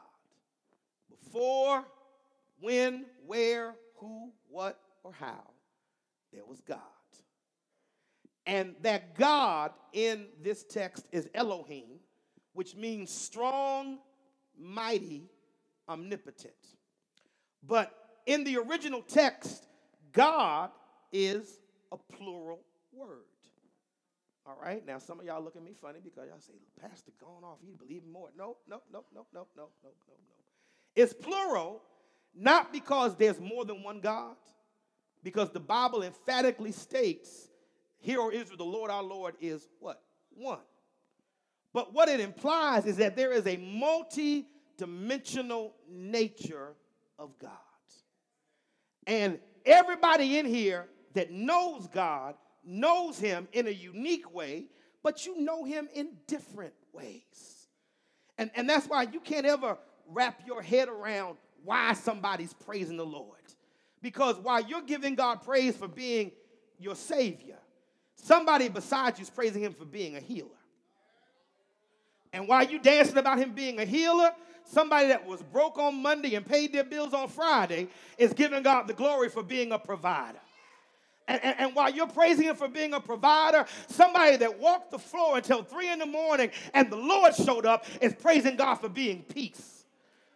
Before, 1.11 1.85
when, 2.61 3.07
where, 3.27 3.75
who, 3.97 4.31
what, 4.49 4.79
or 5.03 5.13
how, 5.13 5.43
there 6.33 6.45
was 6.45 6.61
God. 6.61 6.79
And 8.47 8.77
that 8.83 9.17
God 9.19 9.73
in 9.93 10.27
this 10.41 10.63
text 10.63 11.09
is 11.11 11.29
Elohim, 11.35 11.99
which 12.53 12.77
means 12.77 13.11
strong, 13.11 13.99
mighty, 14.57 15.25
omnipotent. 15.89 16.55
But 17.67 17.93
in 18.27 18.45
the 18.45 18.59
original 18.59 19.03
text, 19.03 19.67
God 20.13 20.71
is 21.13 21.59
a 21.93 21.97
plural 22.15 22.61
word. 22.93 23.25
All 24.45 24.57
right, 24.61 24.85
now 24.85 24.99
some 24.99 25.21
of 25.21 25.27
y'all 25.27 25.43
look 25.43 25.55
at 25.55 25.63
me 25.63 25.73
funny 25.81 26.01
because 26.03 26.29
y'all 26.29 26.41
say, 26.41 26.55
Pastor 26.81 27.13
gone 27.21 27.45
off, 27.45 27.59
he 27.65 27.75
believe 27.75 28.03
more. 28.05 28.31
No, 28.37 28.57
no, 28.69 28.83
no, 28.93 29.05
no, 29.15 29.27
no, 29.33 29.47
no, 29.57 29.57
no, 29.57 29.69
no, 29.85 29.91
no. 30.09 30.15
It's 30.97 31.13
plural, 31.13 31.81
not 32.35 32.73
because 32.73 33.15
there's 33.17 33.41
more 33.41 33.65
than 33.65 33.85
one 33.85 34.01
God, 34.01 34.35
because 35.23 35.51
the 35.51 35.61
Bible 35.61 36.03
emphatically 36.03 36.73
states, 36.73 37.49
Hear, 38.01 38.21
O 38.21 38.31
Israel, 38.31 38.57
the 38.57 38.65
Lord 38.65 38.91
our 38.91 39.03
Lord 39.03 39.37
is 39.41 39.69
what? 39.79 40.03
One. 40.31 40.59
But 41.73 41.95
what 41.95 42.09
it 42.09 42.19
implies 42.19 42.85
is 42.85 42.97
that 42.97 43.15
there 43.15 43.33
is 43.33 43.47
a 43.47 43.57
multi 43.59 44.47
dimensional 44.77 45.75
nature 45.89 46.75
of 47.17 47.39
God. 47.39 47.51
And 49.07 49.39
everybody 49.65 50.39
in 50.39 50.47
here 50.47 50.89
that 51.15 51.31
knows 51.31 51.87
God 51.89 52.35
knows 52.65 53.19
Him 53.19 53.49
in 53.53 53.67
a 53.67 53.71
unique 53.71 54.33
way, 54.35 54.67
but 55.03 55.27
you 55.27 55.41
know 55.41 55.65
Him 55.65 55.89
in 55.95 56.11
different 56.27 56.75
ways. 56.93 57.69
And, 58.39 58.51
and 58.55 58.69
that's 58.69 58.87
why 58.87 59.03
you 59.03 59.21
can't 59.21 59.47
ever 59.47 59.79
wrap 60.09 60.43
your 60.47 60.63
head 60.63 60.89
around 60.89 61.37
why 61.65 61.93
somebody's 61.95 62.53
praising 62.53 62.97
the 62.97 63.07
Lord. 63.07 63.39
Because 64.01 64.37
while 64.37 64.65
you're 64.65 64.83
giving 64.83 65.15
God 65.15 65.43
praise 65.43 65.77
for 65.77 65.89
being 65.89 66.33
your 66.79 66.97
Savior, 66.97 67.59
somebody 68.17 68.69
besides 68.69 69.19
you 69.19 69.23
is 69.23 69.31
praising 69.31 69.63
Him 69.63 69.75
for 69.75 69.85
being 69.85 70.17
a 70.17 70.21
healer. 70.21 70.49
And 72.33 72.49
while 72.49 72.65
you're 72.65 72.81
dancing 72.81 73.19
about 73.19 73.39
Him 73.39 73.53
being 73.53 73.79
a 73.79 73.85
healer, 73.85 74.33
somebody 74.65 75.09
that 75.09 75.27
was 75.27 75.43
broke 75.43 75.79
on 75.79 76.03
Monday 76.03 76.35
and 76.35 76.47
paid 76.47 76.73
their 76.73 76.85
bills 76.85 77.13
on 77.13 77.29
Friday 77.29 77.89
is 78.19 78.33
giving 78.33 78.63
God 78.63 78.89
the 78.89 78.95
glory 78.95 79.29
for 79.29 79.43
being 79.43 79.73
a 79.73 79.79
provider. 79.79 80.41
And, 81.29 81.43
and, 81.45 81.61
and, 81.61 81.75
while 81.75 81.91
you're 81.91 82.09
praising 82.09 82.47
him 82.47 82.57
for 82.57 82.69
being 82.69 82.95
a 82.95 83.01
provider, 83.01 83.65
somebody 83.87 84.37
that 84.39 84.59
walked 84.59 84.91
the 84.91 84.99
floor 84.99 85.37
until 85.37 85.63
three 85.63 85.91
in 85.91 86.01
the 86.01 86.07
morning 86.07 86.51
and 86.75 86.91
the 86.91 86.97
Lord 86.97 87.35
showed 87.35 87.65
up 87.65 87.87
is 88.01 88.13
praising 88.15 88.57
God 88.57 88.77
for 88.77 88.89
being 88.89 89.23
peace. 89.23 89.85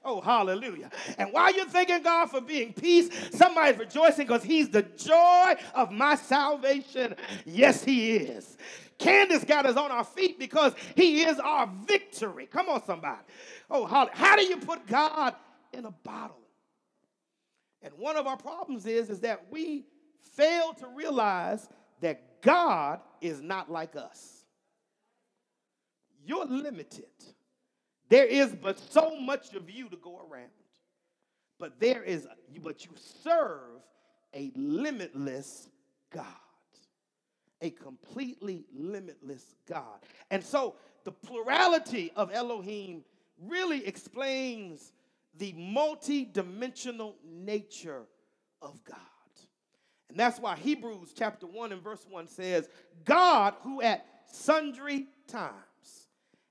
Oh, 0.04 0.20
hallelujah. 0.20 0.88
And 1.18 1.32
while 1.32 1.52
you're 1.52 1.66
thanking 1.66 2.02
God 2.02 2.26
for 2.26 2.40
being 2.40 2.72
peace, 2.72 3.10
somebody's 3.32 3.76
rejoicing 3.76 4.28
because 4.28 4.44
he's 4.44 4.68
the 4.68 4.82
joy 4.82 5.54
of 5.74 5.90
my 5.90 6.14
salvation. 6.14 7.16
Yes, 7.44 7.82
he 7.82 8.14
is. 8.14 8.56
Candace 8.98 9.42
got 9.42 9.66
us 9.66 9.76
on 9.76 9.90
our 9.90 10.04
feet 10.04 10.38
because 10.38 10.74
he 10.94 11.24
is 11.24 11.40
our 11.40 11.68
victory. 11.86 12.46
Come 12.46 12.68
on, 12.68 12.84
somebody. 12.84 13.22
Oh, 13.68 13.84
how, 13.84 14.08
how 14.12 14.36
do 14.36 14.44
you 14.44 14.58
put 14.58 14.86
God 14.86 15.34
in 15.72 15.84
a 15.84 15.90
bottle? 15.90 16.38
And 17.82 17.92
one 17.98 18.16
of 18.16 18.28
our 18.28 18.36
problems 18.36 18.86
is, 18.86 19.10
is 19.10 19.20
that 19.20 19.46
we 19.50 19.84
fail 20.34 20.74
to 20.74 20.88
realize 20.88 21.68
that 22.00 22.42
God 22.42 23.00
is 23.20 23.40
not 23.40 23.70
like 23.70 23.96
us. 23.96 24.44
You're 26.24 26.46
limited. 26.46 27.06
There 28.08 28.26
is 28.26 28.54
but 28.54 28.78
so 28.78 29.18
much 29.18 29.54
of 29.54 29.70
you 29.70 29.88
to 29.88 29.96
go 29.96 30.26
around. 30.30 30.50
But 31.58 31.80
there 31.80 32.02
is, 32.02 32.26
but 32.62 32.84
you 32.84 32.90
serve 33.22 33.80
a 34.34 34.52
limitless 34.54 35.68
God 36.12 36.24
a 37.60 37.70
completely 37.70 38.64
limitless 38.74 39.54
God. 39.68 40.00
And 40.30 40.42
so 40.42 40.74
the 41.04 41.12
plurality 41.12 42.12
of 42.16 42.32
Elohim 42.32 43.02
really 43.42 43.86
explains 43.86 44.92
the 45.38 45.52
multi-dimensional 45.52 47.16
nature 47.24 48.04
of 48.62 48.82
God. 48.84 48.96
And 50.08 50.18
that's 50.18 50.38
why 50.38 50.56
Hebrews 50.56 51.12
chapter 51.16 51.46
1 51.46 51.72
and 51.72 51.82
verse 51.82 52.04
1 52.08 52.28
says, 52.28 52.68
God 53.04 53.54
who 53.62 53.82
at 53.82 54.06
sundry 54.26 55.06
times 55.26 56.08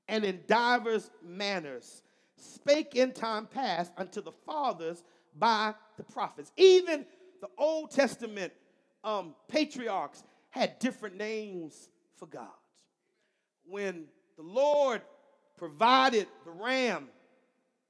and 0.07 0.23
in 0.23 0.41
divers 0.47 1.09
manners 1.23 2.03
spake 2.37 2.95
in 2.95 3.11
time 3.13 3.47
past 3.47 3.91
unto 3.97 4.21
the 4.21 4.31
fathers 4.31 5.03
by 5.37 5.73
the 5.97 6.03
prophets. 6.03 6.51
Even 6.57 7.05
the 7.41 7.47
Old 7.57 7.91
Testament 7.91 8.53
um, 9.03 9.35
patriarchs 9.47 10.23
had 10.49 10.79
different 10.79 11.17
names 11.17 11.89
for 12.17 12.25
God. 12.27 12.47
When 13.67 14.05
the 14.37 14.43
Lord 14.43 15.01
provided 15.57 16.27
the 16.43 16.51
ram, 16.51 17.09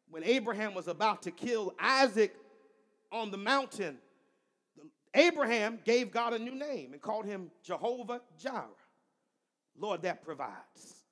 when 0.09 0.23
Abraham 0.23 0.73
was 0.73 0.87
about 0.87 1.23
to 1.23 1.31
kill 1.31 1.73
Isaac 1.79 2.35
on 3.11 3.31
the 3.31 3.37
mountain, 3.37 3.97
Abraham 5.15 5.79
gave 5.83 6.11
God 6.11 6.33
a 6.33 6.39
new 6.39 6.53
name 6.53 6.93
and 6.93 7.01
called 7.01 7.25
him 7.25 7.49
Jehovah 7.63 8.21
Jireh, 8.37 8.65
Lord 9.77 10.03
that 10.03 10.23
provides. 10.23 11.03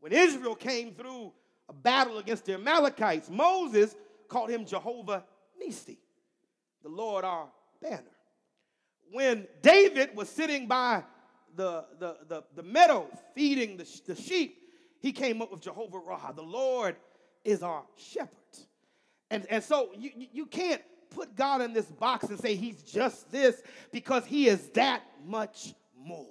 When 0.00 0.12
Israel 0.12 0.54
came 0.54 0.94
through 0.94 1.32
a 1.68 1.72
battle 1.72 2.18
against 2.18 2.44
the 2.44 2.54
Amalekites, 2.54 3.30
Moses 3.30 3.94
called 4.28 4.50
him 4.50 4.66
Jehovah 4.66 5.24
Nissi, 5.62 5.98
the 6.82 6.88
Lord 6.88 7.24
our 7.24 7.48
banner 7.80 8.02
when 9.12 9.46
David 9.60 10.16
was 10.16 10.28
sitting 10.28 10.66
by 10.66 11.04
the, 11.54 11.84
the, 12.00 12.16
the, 12.28 12.44
the 12.56 12.62
meadow 12.62 13.06
feeding 13.34 13.76
the, 13.76 14.00
the 14.06 14.16
sheep, 14.16 14.58
he 15.00 15.12
came 15.12 15.42
up 15.42 15.52
with 15.52 15.60
Jehovah 15.60 15.98
Raha. 15.98 16.34
The 16.34 16.42
Lord 16.42 16.96
is 17.44 17.62
our 17.62 17.84
shepherd. 17.96 18.30
And, 19.30 19.46
and 19.50 19.62
so 19.62 19.90
you, 19.96 20.10
you 20.32 20.46
can't 20.46 20.82
put 21.14 21.36
God 21.36 21.60
in 21.60 21.72
this 21.72 21.86
box 21.86 22.28
and 22.28 22.38
say 22.38 22.54
he's 22.54 22.82
just 22.82 23.30
this 23.30 23.62
because 23.92 24.24
he 24.24 24.48
is 24.48 24.68
that 24.70 25.02
much 25.24 25.74
more. 25.96 26.26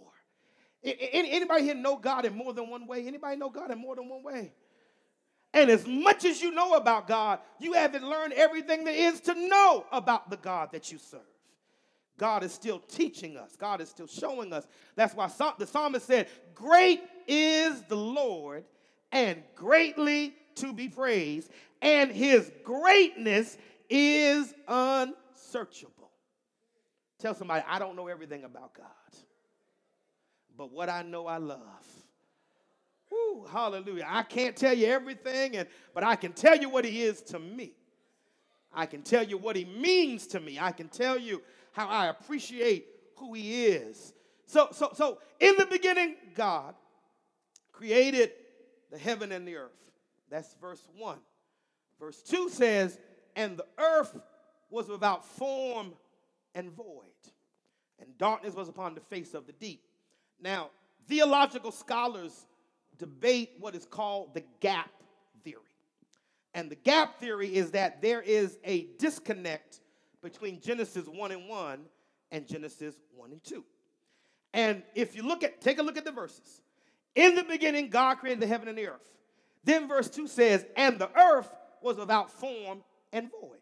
Anybody 0.83 1.63
here 1.63 1.75
know 1.75 1.97
God 1.97 2.25
in 2.25 2.35
more 2.35 2.53
than 2.53 2.69
one 2.69 2.87
way? 2.87 3.05
Anybody 3.05 3.37
know 3.37 3.49
God 3.49 3.71
in 3.71 3.77
more 3.77 3.95
than 3.95 4.09
one 4.09 4.23
way? 4.23 4.51
And 5.53 5.69
as 5.69 5.85
much 5.85 6.25
as 6.25 6.41
you 6.41 6.51
know 6.51 6.73
about 6.73 7.07
God, 7.07 7.39
you 7.59 7.73
haven't 7.73 8.03
learned 8.03 8.33
everything 8.33 8.83
there 8.83 8.95
is 8.95 9.19
to 9.21 9.35
know 9.35 9.85
about 9.91 10.29
the 10.29 10.37
God 10.37 10.69
that 10.71 10.91
you 10.91 10.97
serve. 10.97 11.21
God 12.17 12.43
is 12.43 12.53
still 12.53 12.79
teaching 12.79 13.37
us, 13.37 13.55
God 13.55 13.81
is 13.81 13.89
still 13.89 14.07
showing 14.07 14.53
us. 14.53 14.67
That's 14.95 15.13
why 15.13 15.29
the 15.57 15.67
psalmist 15.67 16.05
said, 16.05 16.27
Great 16.53 17.01
is 17.27 17.81
the 17.83 17.97
Lord 17.97 18.63
and 19.11 19.41
greatly 19.55 20.35
to 20.55 20.73
be 20.73 20.87
praised, 20.87 21.51
and 21.81 22.11
his 22.11 22.51
greatness 22.63 23.57
is 23.91 24.53
unsearchable. 24.67 26.09
Tell 27.19 27.35
somebody, 27.35 27.63
I 27.67 27.77
don't 27.77 27.95
know 27.95 28.07
everything 28.07 28.45
about 28.45 28.73
God, 28.73 28.87
but 30.57 30.71
what 30.71 30.89
I 30.89 31.03
know, 31.03 31.27
I 31.27 31.37
love. 31.37 31.59
Woo, 33.11 33.45
hallelujah. 33.51 34.05
I 34.07 34.23
can't 34.23 34.55
tell 34.55 34.73
you 34.73 34.87
everything, 34.87 35.57
and, 35.57 35.67
but 35.93 36.03
I 36.03 36.15
can 36.15 36.31
tell 36.31 36.57
you 36.57 36.69
what 36.69 36.85
he 36.85 37.01
is 37.03 37.21
to 37.23 37.39
me. 37.39 37.73
I 38.73 38.85
can 38.85 39.01
tell 39.01 39.23
you 39.23 39.37
what 39.37 39.57
he 39.57 39.65
means 39.65 40.27
to 40.27 40.39
me. 40.39 40.57
I 40.57 40.71
can 40.71 40.87
tell 40.87 41.19
you 41.19 41.41
how 41.73 41.87
I 41.87 42.07
appreciate 42.07 42.87
who 43.17 43.33
he 43.33 43.65
is. 43.65 44.13
So, 44.45 44.69
so, 44.71 44.91
so 44.93 45.17
in 45.39 45.55
the 45.57 45.65
beginning, 45.65 46.15
God 46.33 46.75
created 47.73 48.31
the 48.89 48.97
heaven 48.97 49.31
and 49.31 49.45
the 49.45 49.57
earth. 49.57 49.71
That's 50.29 50.55
verse 50.61 50.87
1. 50.97 51.17
Verse 51.99 52.21
2 52.23 52.49
says, 52.49 52.97
And 53.35 53.57
the 53.57 53.65
earth 53.77 54.17
was 54.69 54.87
without 54.87 55.25
form 55.25 55.93
and 56.55 56.71
void, 56.71 57.05
and 57.99 58.17
darkness 58.17 58.53
was 58.55 58.67
upon 58.67 58.95
the 58.95 59.01
face 59.01 59.33
of 59.33 59.45
the 59.45 59.53
deep. 59.53 59.83
Now, 60.41 60.69
theological 61.07 61.71
scholars 61.71 62.45
debate 62.97 63.51
what 63.59 63.75
is 63.75 63.85
called 63.85 64.33
the 64.33 64.43
gap 64.59 64.89
theory. 65.43 65.61
And 66.53 66.69
the 66.69 66.75
gap 66.75 67.19
theory 67.19 67.55
is 67.55 67.71
that 67.71 68.01
there 68.01 68.21
is 68.21 68.57
a 68.63 68.87
disconnect 68.99 69.79
between 70.21 70.59
Genesis 70.59 71.07
1 71.07 71.31
and 71.31 71.47
1 71.47 71.79
and 72.31 72.47
Genesis 72.47 72.95
1 73.15 73.31
and 73.31 73.43
2. 73.43 73.63
And 74.53 74.83
if 74.95 75.15
you 75.15 75.23
look 75.23 75.43
at, 75.43 75.61
take 75.61 75.79
a 75.79 75.83
look 75.83 75.97
at 75.97 76.05
the 76.05 76.11
verses. 76.11 76.61
In 77.15 77.35
the 77.35 77.43
beginning, 77.43 77.89
God 77.89 78.15
created 78.15 78.41
the 78.41 78.47
heaven 78.47 78.67
and 78.67 78.77
the 78.77 78.87
earth. 78.87 79.17
Then 79.63 79.87
verse 79.87 80.09
2 80.09 80.27
says, 80.27 80.65
and 80.75 80.99
the 80.99 81.09
earth 81.17 81.49
was 81.81 81.97
without 81.97 82.31
form 82.31 82.83
and 83.11 83.29
void. 83.31 83.59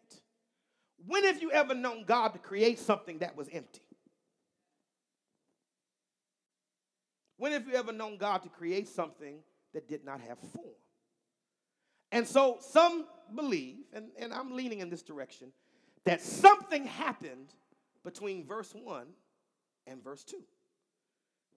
When 1.06 1.24
have 1.24 1.40
you 1.40 1.50
ever 1.50 1.74
known 1.74 2.04
God 2.04 2.28
to 2.34 2.38
create 2.38 2.78
something 2.78 3.18
that 3.18 3.36
was 3.36 3.48
empty? 3.52 3.80
When 7.36 7.52
have 7.52 7.66
you 7.66 7.74
ever 7.74 7.92
known 7.92 8.18
God 8.18 8.42
to 8.42 8.48
create 8.50 8.88
something 8.88 9.38
that 9.72 9.88
did 9.88 10.04
not 10.04 10.20
have 10.20 10.38
form? 10.38 10.74
And 12.12 12.26
so 12.26 12.58
some 12.60 13.06
believe, 13.34 13.84
and, 13.92 14.08
and 14.18 14.32
I'm 14.32 14.52
leaning 14.54 14.80
in 14.80 14.90
this 14.90 15.02
direction, 15.02 15.52
that 16.04 16.20
something 16.20 16.84
happened 16.84 17.54
between 18.04 18.46
verse 18.46 18.74
1 18.74 19.06
and 19.86 20.02
verse 20.02 20.24
2. 20.24 20.36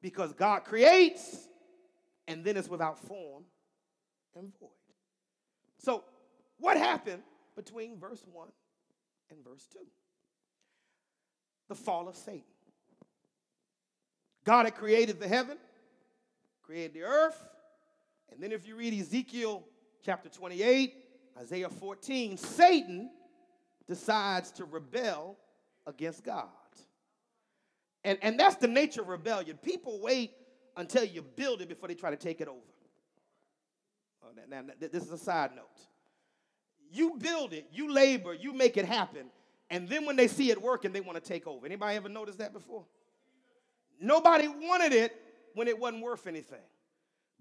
Because 0.02 0.34
God 0.34 0.64
creates 0.64 1.48
and 2.28 2.44
then 2.44 2.56
it's 2.56 2.70
without 2.70 3.00
form 3.00 3.44
and 4.36 4.52
void. 4.60 4.70
So, 5.80 6.04
what 6.58 6.78
happened 6.78 7.24
between 7.56 8.00
verse 8.00 8.24
1 8.32 8.48
and 9.32 9.44
verse 9.44 9.66
2? 9.74 9.80
The 11.70 11.76
fall 11.76 12.08
of 12.08 12.16
Satan. 12.16 12.44
God 14.44 14.66
had 14.66 14.76
created 14.76 15.20
the 15.20 15.28
heaven, 15.28 15.58
created 16.62 16.94
the 16.94 17.04
earth, 17.04 17.42
and 18.32 18.42
then 18.42 18.52
if 18.52 18.68
you 18.68 18.76
read 18.76 18.94
Ezekiel 19.00 19.64
chapter 20.04 20.30
28, 20.30 20.94
Isaiah 21.40 21.70
14, 21.70 22.38
Satan 22.38 23.10
decides 23.88 24.52
to 24.52 24.66
rebel 24.66 25.38
against 25.86 26.24
God. 26.24 26.48
And, 28.04 28.18
and 28.22 28.40
that's 28.40 28.56
the 28.56 28.68
nature 28.68 29.02
of 29.02 29.08
rebellion. 29.08 29.58
People 29.64 30.00
wait 30.02 30.32
until 30.76 31.04
you 31.04 31.22
build 31.22 31.62
it 31.62 31.70
before 31.70 31.88
they 31.88 31.96
try 31.96 32.10
to 32.10 32.18
take 32.18 32.42
it 32.42 32.48
over. 32.48 32.60
Oh, 34.24 34.30
now, 34.50 34.62
now, 34.62 34.74
this 34.80 35.04
is 35.04 35.12
a 35.12 35.18
side 35.18 35.52
note. 35.56 35.80
You 36.94 37.18
build 37.18 37.54
it, 37.54 37.68
you 37.72 37.92
labor, 37.92 38.34
you 38.34 38.54
make 38.54 38.78
it 38.78 38.86
happen, 38.86 39.26
and 39.70 39.90
then 39.90 40.06
when 40.06 40.16
they 40.16 40.28
see 40.28 40.52
it 40.52 40.62
working, 40.62 40.92
they 40.92 41.02
want 41.02 41.22
to 41.22 41.28
take 41.28 41.48
over. 41.48 41.66
Anybody 41.66 41.98
ever 41.98 42.08
noticed 42.08 42.38
that 42.38 42.54
before? 42.54 42.86
Nobody 44.00 44.48
wanted 44.48 44.94
it 44.94 45.20
when 45.56 45.68
it 45.68 45.80
wasn't 45.80 46.04
worth 46.04 46.28
anything. 46.28 46.60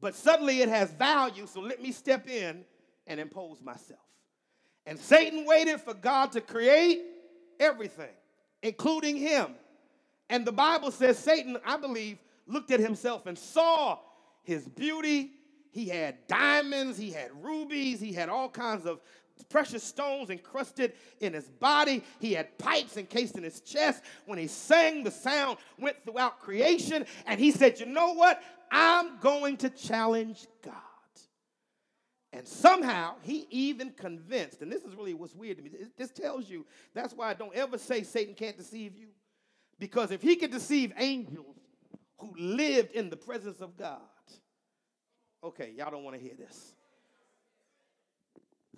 But 0.01 0.15
suddenly 0.15 0.63
it 0.63 0.71
has 0.71 0.91
value, 0.93 1.47
so 1.47 1.61
let 1.61 1.83
me 1.83 1.93
step 1.93 2.29
in 2.29 2.65
and 3.07 3.21
impose 3.21 3.61
myself. 3.61 4.01
And 4.87 4.99
Satan 4.99 5.45
waited 5.45 5.81
for 5.81 5.95
God 5.95 6.33
to 6.33 6.41
create 6.41 7.03
everything, 7.61 8.15
including 8.63 9.17
him. 9.17 9.55
And 10.31 10.47
the 10.47 10.53
Bible 10.53 10.91
says 10.91 11.19
Satan, 11.19 11.59
I 11.65 11.77
believe, 11.77 12.19
looked 12.47 12.71
at 12.71 12.81
himself 12.81 13.27
and 13.27 13.39
saw 13.39 13.99
his 14.43 14.67
beauty. 14.67 15.33
He 15.71 15.89
had 15.89 16.27
diamonds, 16.27 16.99
he 16.99 17.11
had 17.11 17.31
rubies, 17.43 18.01
he 18.01 18.13
had 18.13 18.29
all 18.29 18.49
kinds 18.49 18.87
of 18.87 19.01
precious 19.43 19.83
stones 19.83 20.31
encrusted 20.31 20.93
in 21.21 21.33
his 21.33 21.49
body. 21.49 22.03
He 22.21 22.33
had 22.33 22.59
pipes 22.59 22.97
encased 22.97 23.37
in 23.37 23.43
his 23.43 23.61
chest. 23.61 24.03
When 24.27 24.39
he 24.39 24.47
sang, 24.47 25.03
the 25.03 25.11
sound 25.11 25.59
went 25.79 26.03
throughout 26.05 26.41
creation. 26.41 27.05
And 27.27 27.39
he 27.39 27.51
said, 27.51 27.81
You 27.81 27.87
know 27.87 28.15
what? 28.15 28.43
I'm 28.71 29.19
going 29.19 29.59
to 29.59 29.71
challenge 29.71 30.47
God. 30.65 30.75
And 32.33 32.49
somehow 32.49 33.17
he 33.23 33.47
even 33.51 33.91
convinced, 33.91 34.63
and 34.63 34.73
this 34.73 34.83
is 34.83 34.95
really 34.95 35.13
what's 35.13 35.35
weird 35.35 35.59
to 35.59 35.63
me. 35.63 35.71
This 35.99 36.11
tells 36.11 36.49
you 36.49 36.65
that's 36.95 37.13
why 37.13 37.29
I 37.29 37.35
don't 37.35 37.55
ever 37.55 37.77
say 37.77 38.03
Satan 38.03 38.35
can't 38.35 38.57
deceive 38.57 38.97
you. 38.97 39.09
Because 39.79 40.11
if 40.11 40.23
he 40.23 40.37
could 40.37 40.51
deceive 40.51 40.93
angels 40.97 41.57
who 42.19 42.33
lived 42.39 42.93
in 42.93 43.11
the 43.11 43.17
presence 43.17 43.61
of 43.61 43.77
God, 43.77 44.01
okay, 45.45 45.73
y'all 45.77 45.91
don't 45.91 46.05
want 46.05 46.17
to 46.17 46.23
hear 46.23 46.35
this. 46.39 46.75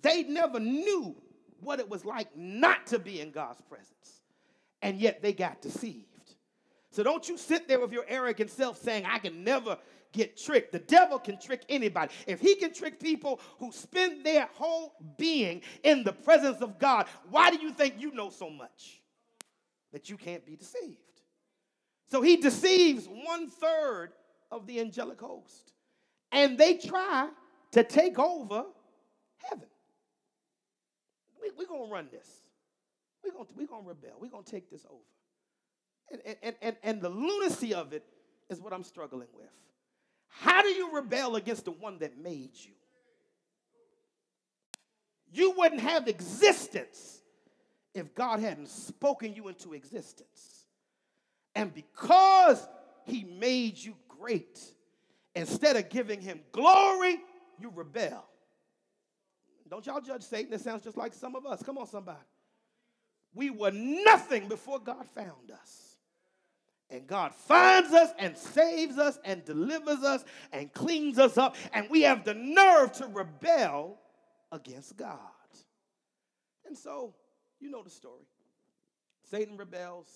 They 0.01 0.23
never 0.23 0.59
knew 0.59 1.15
what 1.59 1.79
it 1.79 1.89
was 1.89 2.05
like 2.05 2.35
not 2.35 2.87
to 2.87 2.99
be 2.99 3.21
in 3.21 3.31
God's 3.31 3.61
presence, 3.61 4.21
and 4.81 4.97
yet 4.97 5.21
they 5.21 5.33
got 5.33 5.61
deceived. 5.61 6.05
So 6.91 7.03
don't 7.03 7.27
you 7.27 7.37
sit 7.37 7.67
there 7.67 7.79
with 7.79 7.91
your 7.91 8.05
arrogant 8.07 8.49
self 8.49 8.77
saying, 8.81 9.05
I 9.05 9.19
can 9.19 9.43
never 9.43 9.77
get 10.13 10.37
tricked. 10.37 10.71
The 10.71 10.79
devil 10.79 11.19
can 11.19 11.37
trick 11.37 11.63
anybody. 11.67 12.13
If 12.25 12.39
he 12.39 12.55
can 12.55 12.73
trick 12.73 12.99
people 12.99 13.41
who 13.59 13.71
spend 13.71 14.25
their 14.25 14.47
whole 14.53 14.93
being 15.17 15.61
in 15.83 16.03
the 16.03 16.13
presence 16.13 16.61
of 16.61 16.79
God, 16.79 17.07
why 17.29 17.51
do 17.51 17.57
you 17.57 17.71
think 17.71 17.95
you 17.97 18.13
know 18.13 18.29
so 18.29 18.49
much 18.49 19.01
that 19.91 20.09
you 20.09 20.15
can't 20.15 20.45
be 20.45 20.55
deceived? 20.55 20.99
So 22.07 22.21
he 22.21 22.37
deceives 22.37 23.07
one 23.07 23.49
third 23.49 24.13
of 24.51 24.67
the 24.67 24.79
angelic 24.79 25.19
host. 25.19 25.73
And 26.31 26.57
they 26.57 26.75
try 26.75 27.29
to 27.71 27.83
take 27.83 28.17
over 28.17 28.63
heaven. 29.37 29.67
We're 31.45 31.59
we 31.59 31.65
going 31.65 31.87
to 31.87 31.93
run 31.93 32.07
this. 32.11 32.27
We're 33.23 33.31
going 33.31 33.45
we 33.55 33.65
gonna 33.65 33.87
rebel. 33.87 34.17
We're 34.19 34.29
going 34.29 34.43
to 34.43 34.51
take 34.51 34.69
this 34.69 34.85
over. 34.89 35.01
And, 36.11 36.37
and, 36.43 36.55
and, 36.61 36.75
and 36.83 37.01
the 37.01 37.09
lunacy 37.09 37.73
of 37.73 37.93
it 37.93 38.03
is 38.49 38.61
what 38.61 38.73
I'm 38.73 38.83
struggling 38.83 39.27
with. 39.35 39.49
How 40.27 40.61
do 40.61 40.69
you 40.69 40.93
rebel 40.93 41.35
against 41.35 41.65
the 41.65 41.71
one 41.71 41.99
that 41.99 42.17
made 42.17 42.51
you? 42.53 42.73
You 45.31 45.53
wouldn't 45.57 45.81
have 45.81 46.07
existence 46.07 47.21
if 47.93 48.13
God 48.13 48.39
hadn't 48.39 48.69
spoken 48.69 49.33
you 49.33 49.47
into 49.47 49.73
existence. 49.73 50.65
And 51.55 51.73
because 51.73 52.67
He 53.05 53.23
made 53.23 53.77
you 53.77 53.95
great, 54.07 54.59
instead 55.33 55.77
of 55.77 55.89
giving 55.89 56.21
Him 56.21 56.41
glory, 56.51 57.17
you 57.59 57.71
rebel. 57.73 58.25
Don't 59.69 59.85
y'all 59.85 60.01
judge 60.01 60.23
Satan. 60.23 60.53
It 60.53 60.61
sounds 60.61 60.83
just 60.83 60.97
like 60.97 61.13
some 61.13 61.35
of 61.35 61.45
us. 61.45 61.63
Come 61.63 61.77
on, 61.77 61.87
somebody. 61.87 62.19
We 63.33 63.49
were 63.49 63.71
nothing 63.71 64.47
before 64.47 64.79
God 64.79 65.05
found 65.07 65.51
us. 65.51 65.97
And 66.89 67.07
God 67.07 67.33
finds 67.33 67.91
us 67.91 68.11
and 68.19 68.37
saves 68.37 68.97
us 68.97 69.17
and 69.25 69.43
delivers 69.43 70.03
us 70.03 70.23
and 70.51 70.71
cleans 70.71 71.17
us 71.17 71.37
up. 71.37 71.55
And 71.73 71.89
we 71.89 72.03
have 72.03 72.23
the 72.23 72.35
nerve 72.35 72.91
to 72.93 73.07
rebel 73.07 73.97
against 74.51 74.95
God. 74.95 75.17
And 76.65 76.77
so, 76.77 77.15
you 77.59 77.69
know 77.69 77.83
the 77.83 77.89
story. 77.89 78.25
Satan 79.29 79.57
rebels. 79.57 80.07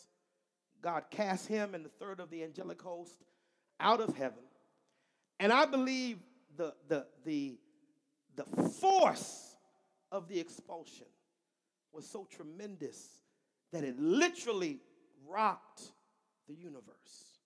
God 0.82 1.06
casts 1.10 1.46
him 1.46 1.76
and 1.76 1.84
the 1.84 1.90
third 1.90 2.20
of 2.20 2.30
the 2.30 2.44
angelic 2.44 2.82
host 2.82 3.18
out 3.80 4.00
of 4.00 4.16
heaven. 4.16 4.44
And 5.40 5.52
I 5.52 5.66
believe 5.66 6.20
the, 6.56 6.74
the, 6.88 7.06
the, 7.26 7.58
the 8.36 8.46
force 8.70 9.56
of 10.12 10.28
the 10.28 10.40
expulsion 10.40 11.08
was 11.92 12.06
so 12.08 12.28
tremendous 12.30 13.08
that 13.72 13.84
it 13.84 14.00
literally 14.00 14.80
rocked 15.28 15.82
the 16.48 16.56
universe. 16.56 17.40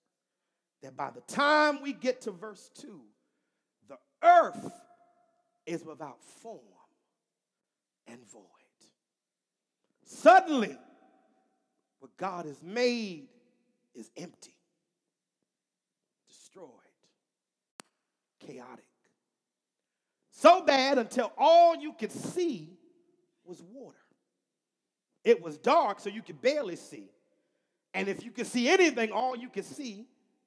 That 0.82 0.96
by 0.96 1.10
the 1.10 1.20
time 1.22 1.82
we 1.82 1.92
get 1.92 2.22
to 2.22 2.30
verse 2.30 2.70
2, 2.80 3.00
the 3.88 3.98
earth 4.22 4.70
is 5.66 5.84
without 5.84 6.22
form 6.22 6.60
and 8.06 8.18
void. 8.30 8.42
Suddenly, 10.04 10.76
what 12.00 12.16
God 12.16 12.44
has 12.44 12.62
made 12.62 13.28
is 13.94 14.10
empty, 14.16 14.56
destroyed, 16.28 16.68
chaotic. 18.40 18.84
So 20.36 20.62
bad 20.62 20.98
until 20.98 21.32
all 21.38 21.76
you 21.76 21.92
could 21.92 22.10
see 22.10 22.76
was 23.44 23.62
water. 23.62 23.96
It 25.22 25.40
was 25.40 25.56
dark, 25.56 26.00
so 26.00 26.10
you 26.10 26.22
could 26.22 26.42
barely 26.42 26.76
see. 26.76 27.08
And 27.94 28.08
if 28.08 28.24
you 28.24 28.32
could 28.32 28.48
see 28.48 28.68
anything, 28.68 29.12
all 29.12 29.36
you 29.36 29.48
could 29.48 29.64
see 29.64 30.06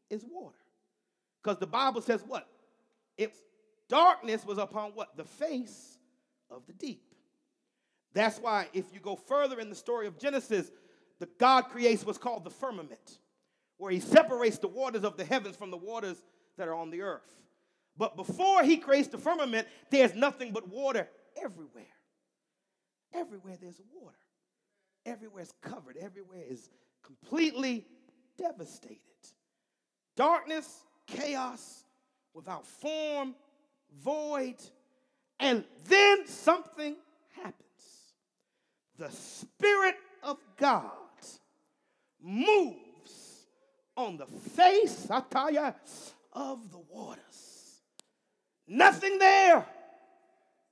is 0.10 0.26
water. 0.30 0.58
Because 1.42 1.58
the 1.58 1.68
Bible 1.68 2.02
says 2.02 2.22
what? 2.28 2.48
It's 3.18 3.40
darkness 3.88 4.46
was 4.46 4.58
upon 4.58 4.92
what? 4.92 5.16
The 5.16 5.24
face 5.24 5.98
of 6.52 6.68
the 6.68 6.74
deep. 6.74 7.14
That's 8.14 8.40
why 8.40 8.68
if 8.74 8.86
you 8.94 9.00
go 9.00 9.16
further 9.16 9.58
in 9.60 9.70
the 9.70 9.76
story 9.76 10.06
of 10.06 10.20
Genesis, 10.20 10.70
the 11.20 11.30
God 11.40 11.70
creates 11.70 12.06
what's 12.06 12.18
called 12.18 12.44
the 12.44 12.50
firmament, 12.50 13.20
where 13.78 13.92
he 13.92 14.02
separates 14.02 14.58
the 14.58 14.68
waters 14.68 15.06
of 15.06 15.16
the 15.16 15.24
heavens 15.24 15.56
from 15.56 15.72
the 15.72 15.78
waters 15.78 16.22
that 16.58 16.68
are 16.68 16.76
on 16.76 16.90
the 16.90 17.02
earth. 17.02 17.34
But 17.98 18.16
before 18.16 18.64
he 18.64 18.78
creates 18.78 19.08
the 19.08 19.18
firmament, 19.18 19.68
there's 19.90 20.14
nothing 20.14 20.52
but 20.52 20.68
water 20.68 21.08
everywhere. 21.42 21.84
Everywhere 23.14 23.58
there's 23.60 23.82
water. 24.00 24.16
Everywhere 25.06 25.44
is 25.44 25.54
covered. 25.62 25.98
Everywhere 25.98 26.44
is 26.48 26.70
completely 27.04 27.86
devastated. 28.38 29.00
Darkness, 30.16 30.84
chaos, 31.08 31.84
without 32.34 32.66
form, 32.66 33.34
void, 34.04 34.56
and 35.40 35.64
then 35.88 36.28
something 36.28 36.96
happens. 37.36 37.64
The 38.98 39.10
Spirit 39.12 39.96
of 40.24 40.38
God 40.58 40.92
moves 42.22 43.48
on 43.96 44.18
the 44.18 44.26
face, 44.26 45.08
I 45.10 45.22
tell 45.22 45.52
you, 45.52 45.74
of 46.34 46.72
the 46.72 46.80
waters. 46.90 47.27
Nothing 48.68 49.18
there, 49.18 49.66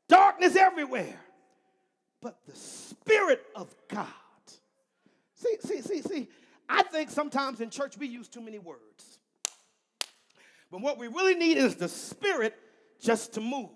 darkness 0.07 0.55
everywhere, 0.55 1.19
but 2.21 2.37
the 2.45 2.55
Spirit 2.55 3.45
of 3.55 3.73
God 3.87 4.07
See, 5.35 5.57
see, 5.59 5.81
see, 5.81 6.01
see. 6.01 6.27
I 6.67 6.83
think 6.83 7.09
sometimes 7.09 7.61
in 7.61 7.69
church 7.69 7.97
we 7.97 8.07
use 8.07 8.27
too 8.27 8.41
many 8.41 8.57
words. 8.57 9.19
But 10.71 10.81
what 10.81 10.97
we 10.97 11.07
really 11.07 11.35
need 11.35 11.57
is 11.57 11.75
the 11.75 11.89
Spirit 11.89 12.55
just 12.99 13.33
to 13.33 13.41
move. 13.41 13.69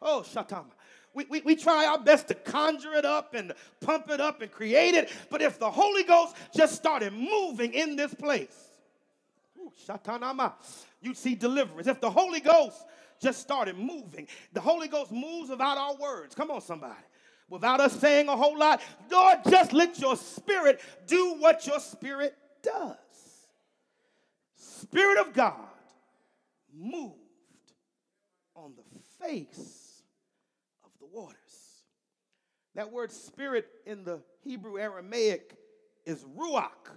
Oh, 0.00 0.24
Shatama. 0.24 0.70
We, 1.14 1.26
we, 1.28 1.40
we 1.42 1.56
try 1.56 1.86
our 1.86 1.98
best 1.98 2.28
to 2.28 2.34
conjure 2.34 2.94
it 2.94 3.04
up 3.04 3.34
and 3.34 3.52
pump 3.80 4.08
it 4.08 4.20
up 4.20 4.40
and 4.40 4.50
create 4.50 4.94
it. 4.94 5.10
But 5.28 5.42
if 5.42 5.58
the 5.58 5.70
Holy 5.70 6.04
Ghost 6.04 6.36
just 6.54 6.74
started 6.74 7.12
moving 7.12 7.74
in 7.74 7.96
this 7.96 8.14
place, 8.14 8.70
shatanama, 9.86 10.52
you'd 11.02 11.18
see 11.18 11.34
deliverance. 11.34 11.86
If 11.86 12.00
the 12.00 12.10
Holy 12.10 12.40
Ghost 12.40 12.82
just 13.22 13.40
started 13.40 13.78
moving, 13.78 14.26
the 14.52 14.60
Holy 14.60 14.88
Ghost 14.88 15.12
moves 15.12 15.48
without 15.48 15.78
our 15.78 15.96
words. 15.96 16.34
Come 16.34 16.50
on, 16.50 16.60
somebody. 16.60 16.94
Without 17.48 17.80
us 17.80 17.98
saying 18.00 18.28
a 18.28 18.36
whole 18.36 18.58
lot, 18.58 18.80
Lord, 19.10 19.38
just 19.48 19.72
let 19.72 19.98
your 19.98 20.16
spirit 20.16 20.80
do 21.06 21.36
what 21.38 21.66
your 21.66 21.80
spirit 21.80 22.34
does. 22.62 22.96
Spirit 24.56 25.18
of 25.18 25.32
God 25.32 25.54
moved 26.74 27.14
on 28.56 28.72
the 28.76 29.26
face 29.26 30.02
of 30.84 30.90
the 30.98 31.06
waters. 31.06 31.36
That 32.74 32.90
word 32.90 33.12
spirit 33.12 33.68
in 33.86 34.04
the 34.04 34.22
Hebrew 34.44 34.78
Aramaic 34.78 35.54
is 36.06 36.24
ruach, 36.24 36.96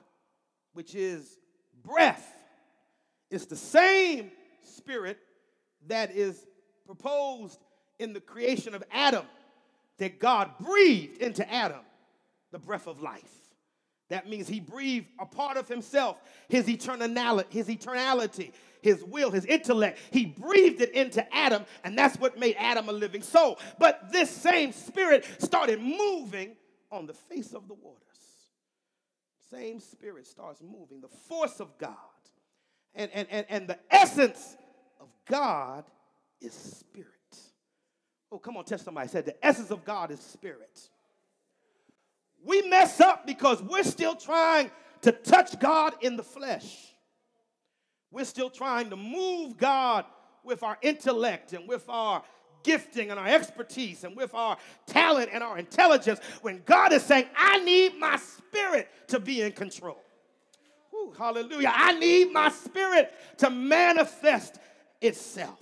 which 0.73 0.95
is 0.95 1.37
breath. 1.83 2.33
It's 3.29 3.45
the 3.45 3.57
same 3.57 4.31
spirit 4.63 5.19
that 5.87 6.11
is 6.15 6.45
proposed 6.85 7.59
in 7.99 8.13
the 8.13 8.21
creation 8.21 8.75
of 8.75 8.83
Adam 8.91 9.25
that 9.97 10.19
God 10.19 10.51
breathed 10.59 11.21
into 11.21 11.49
Adam 11.51 11.81
the 12.51 12.59
breath 12.59 12.87
of 12.87 13.01
life. 13.01 13.23
That 14.09 14.29
means 14.29 14.47
he 14.47 14.59
breathed 14.59 15.07
a 15.19 15.25
part 15.25 15.57
of 15.57 15.67
himself, 15.67 16.17
his 16.47 16.67
eternality, 16.67 17.51
his 17.51 17.67
eternality, 17.67 18.51
his 18.81 19.03
will, 19.03 19.31
his 19.31 19.45
intellect. 19.45 19.97
He 20.11 20.25
breathed 20.25 20.81
it 20.81 20.91
into 20.91 21.25
Adam, 21.35 21.65
and 21.83 21.97
that's 21.97 22.17
what 22.17 22.37
made 22.37 22.55
Adam 22.59 22.87
a 22.87 22.91
living 22.91 23.23
soul. 23.23 23.57
But 23.79 24.11
this 24.11 24.29
same 24.29 24.73
spirit 24.73 25.25
started 25.39 25.81
moving 25.81 26.55
on 26.91 27.07
the 27.07 27.15
face 27.15 27.53
of 27.53 27.67
the 27.67 27.73
waters. 27.73 28.01
Same 29.49 29.79
spirit 29.79 30.27
starts 30.27 30.61
moving, 30.61 31.01
the 31.01 31.07
force 31.07 31.59
of 31.59 31.75
God. 31.79 31.95
And, 32.93 33.09
and, 33.11 33.27
and, 33.31 33.45
and 33.49 33.67
the 33.67 33.79
essence 33.89 34.55
of 35.05 35.25
God 35.29 35.85
is 36.41 36.53
spirit. 36.53 37.09
Oh, 38.31 38.39
come 38.39 38.57
on, 38.57 38.65
tell 38.65 38.77
somebody. 38.77 39.05
I 39.05 39.11
said 39.11 39.25
the 39.25 39.45
essence 39.45 39.71
of 39.71 39.85
God 39.85 40.11
is 40.11 40.19
spirit. 40.19 40.89
We 42.43 42.63
mess 42.63 42.99
up 42.99 43.25
because 43.25 43.61
we're 43.61 43.83
still 43.83 44.15
trying 44.15 44.71
to 45.01 45.11
touch 45.11 45.59
God 45.59 45.93
in 46.01 46.15
the 46.15 46.23
flesh. 46.23 46.93
We're 48.11 48.25
still 48.25 48.49
trying 48.49 48.89
to 48.89 48.95
move 48.95 49.57
God 49.57 50.05
with 50.43 50.63
our 50.63 50.77
intellect 50.81 51.53
and 51.53 51.67
with 51.67 51.87
our 51.89 52.23
gifting 52.63 53.11
and 53.11 53.19
our 53.19 53.27
expertise 53.27 54.03
and 54.03 54.15
with 54.15 54.33
our 54.33 54.57
talent 54.87 55.29
and 55.31 55.43
our 55.43 55.57
intelligence 55.57 56.19
when 56.41 56.61
God 56.65 56.93
is 56.93 57.03
saying, 57.03 57.25
I 57.35 57.59
need 57.59 57.97
my 57.99 58.17
spirit 58.17 58.89
to 59.07 59.19
be 59.19 59.41
in 59.41 59.51
control. 59.51 60.01
Ooh, 60.93 61.13
hallelujah. 61.17 61.71
I 61.73 61.97
need 61.99 62.31
my 62.31 62.49
spirit 62.49 63.11
to 63.37 63.49
manifest 63.49 64.59
itself. 65.01 65.59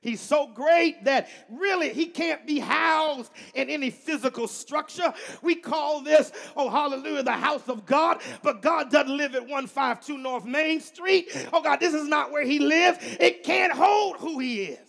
He's 0.00 0.20
so 0.20 0.46
great 0.46 1.04
that 1.04 1.28
really 1.50 1.88
he 1.88 2.06
can't 2.06 2.46
be 2.46 2.60
housed 2.60 3.32
in 3.54 3.68
any 3.68 3.90
physical 3.90 4.46
structure. 4.46 5.12
We 5.42 5.56
call 5.56 6.02
this, 6.02 6.30
oh, 6.56 6.70
hallelujah, 6.70 7.24
the 7.24 7.32
house 7.32 7.68
of 7.68 7.84
God, 7.84 8.22
but 8.42 8.62
God 8.62 8.92
doesn't 8.92 9.16
live 9.16 9.34
at 9.34 9.42
152 9.42 10.16
North 10.16 10.44
Main 10.44 10.80
Street. 10.80 11.48
Oh, 11.52 11.60
God, 11.60 11.80
this 11.80 11.94
is 11.94 12.06
not 12.06 12.30
where 12.30 12.44
he 12.44 12.60
lives. 12.60 12.98
It 13.18 13.42
can't 13.42 13.72
hold 13.72 14.18
who 14.18 14.38
he 14.38 14.62
is. 14.66 14.87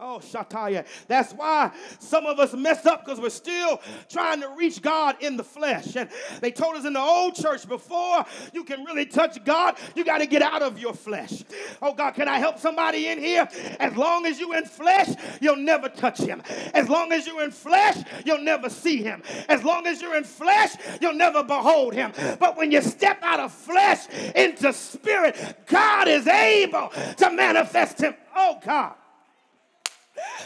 Oh, 0.00 0.20
Shataya. 0.22 0.86
That's 1.08 1.32
why 1.32 1.72
some 1.98 2.24
of 2.24 2.38
us 2.38 2.52
mess 2.54 2.86
up 2.86 3.04
because 3.04 3.20
we're 3.20 3.30
still 3.30 3.80
trying 4.08 4.40
to 4.42 4.48
reach 4.50 4.80
God 4.80 5.16
in 5.20 5.36
the 5.36 5.42
flesh. 5.42 5.96
And 5.96 6.08
they 6.40 6.52
told 6.52 6.76
us 6.76 6.84
in 6.84 6.92
the 6.92 7.00
old 7.00 7.34
church 7.34 7.68
before 7.68 8.24
you 8.52 8.62
can 8.62 8.84
really 8.84 9.06
touch 9.06 9.44
God, 9.44 9.76
you 9.96 10.04
got 10.04 10.18
to 10.18 10.26
get 10.26 10.40
out 10.40 10.62
of 10.62 10.78
your 10.78 10.94
flesh. 10.94 11.42
Oh, 11.82 11.94
God, 11.94 12.12
can 12.12 12.28
I 12.28 12.38
help 12.38 12.60
somebody 12.60 13.08
in 13.08 13.18
here? 13.18 13.48
As 13.80 13.96
long 13.96 14.24
as 14.24 14.38
you're 14.38 14.56
in 14.56 14.66
flesh, 14.66 15.08
you'll 15.40 15.56
never 15.56 15.88
touch 15.88 16.18
Him. 16.18 16.44
As 16.74 16.88
long 16.88 17.10
as 17.10 17.26
you're 17.26 17.42
in 17.42 17.50
flesh, 17.50 17.96
you'll 18.24 18.42
never 18.42 18.70
see 18.70 19.02
Him. 19.02 19.20
As 19.48 19.64
long 19.64 19.84
as 19.88 20.00
you're 20.00 20.16
in 20.16 20.24
flesh, 20.24 20.76
you'll 21.00 21.14
never 21.14 21.42
behold 21.42 21.92
Him. 21.92 22.12
But 22.38 22.56
when 22.56 22.70
you 22.70 22.82
step 22.82 23.18
out 23.22 23.40
of 23.40 23.52
flesh 23.52 24.08
into 24.36 24.72
spirit, 24.72 25.56
God 25.66 26.06
is 26.06 26.28
able 26.28 26.92
to 27.16 27.30
manifest 27.30 28.00
Him. 28.00 28.14
Oh, 28.36 28.60
God. 28.64 28.94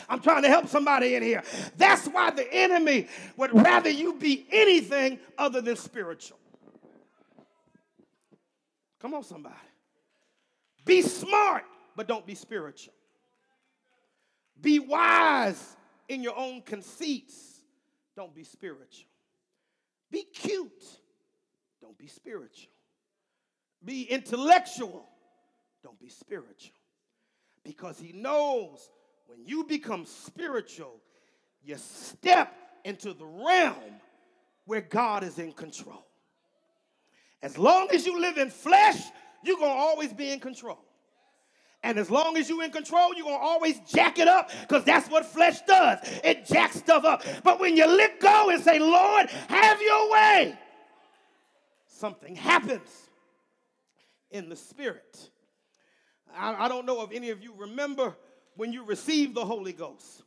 I'm 0.09 0.21
trying 0.21 0.43
to 0.43 0.49
help 0.49 0.69
somebody 0.69 1.15
in 1.15 1.23
here. 1.23 1.43
That's 1.77 2.07
why 2.07 2.31
the 2.31 2.53
enemy 2.53 3.09
would 3.37 3.53
rather 3.53 3.91
you 3.91 4.15
be 4.15 4.47
anything 4.51 5.19
other 5.39 5.61
than 5.61 5.77
spiritual. 5.77 6.39
Come 9.01 9.15
on, 9.15 9.25
somebody. 9.25 9.55
Be 10.85 11.03
smart, 11.03 11.65
but 11.97 12.07
don't 12.07 12.27
be 12.27 12.35
spiritual. 12.35 12.95
Be 14.61 14.79
wise 14.79 15.77
in 16.09 16.23
your 16.23 16.39
own 16.39 16.63
conceits, 16.63 17.63
don't 18.15 18.35
be 18.35 18.45
spiritual. 18.45 19.09
Be 20.11 20.25
cute, 20.25 20.85
don't 21.81 21.99
be 21.99 22.07
spiritual. 22.07 22.71
Be 23.85 24.03
intellectual, 24.05 25.09
don't 25.83 25.99
be 25.99 26.09
spiritual. 26.09 26.75
Because 27.65 27.99
he 27.99 28.13
knows 28.13 28.91
when 29.33 29.47
you 29.47 29.65
become 29.65 30.05
spiritual, 30.05 31.01
you 31.65 31.77
step 31.77 32.55
into 32.85 33.15
the 33.15 33.25
realm 33.25 34.01
where 34.67 34.81
God 34.83 35.25
is 35.25 35.39
in 35.39 35.53
control. 35.53 36.07
As 37.43 37.57
long 37.57 37.89
as 37.93 38.07
you 38.07 38.21
live 38.21 38.37
in 38.37 38.51
flesh, 38.51 39.01
you're 39.43 39.57
going 39.57 39.71
to 39.71 39.77
always 39.77 40.13
be 40.13 40.31
in 40.31 40.39
control. 40.39 40.79
And 41.83 41.99
as 41.99 42.11
long 42.11 42.37
as 42.37 42.49
you're 42.49 42.63
in 42.63 42.71
control, 42.71 43.15
you're 43.15 43.25
going 43.25 43.39
to 43.39 43.45
always 43.45 43.81
jack 43.89 44.19
it 44.19 44.29
up 44.29 44.51
because 44.61 44.85
that's 44.85 45.09
what 45.09 45.25
flesh 45.25 45.61
does. 45.63 45.99
It 46.23 46.45
jacks 46.47 46.77
stuff 46.77 47.05
up. 47.05 47.25
But 47.43 47.59
when 47.59 47.77
you 47.77 47.87
let 47.87 48.21
go 48.21 48.51
and 48.51 48.63
say, 48.63 48.79
Lord, 48.79 49.29
have 49.49 49.81
your 49.81 50.13
way, 50.13 50.59
something 51.87 52.37
happens 52.37 53.09
in 54.31 54.49
the 54.49 54.57
spirit. 54.57 55.31
I, 56.37 56.67
I 56.67 56.69
don't 56.69 56.87
know 56.87 57.03
if 57.03 57.11
any 57.13 57.31
of 57.31 57.43
you 57.43 57.53
remember 57.57 58.15
when 58.57 58.73
you 58.73 58.85
receive 58.85 59.35
the 59.35 59.45
Holy 59.45 59.73
Ghost. 59.73 60.23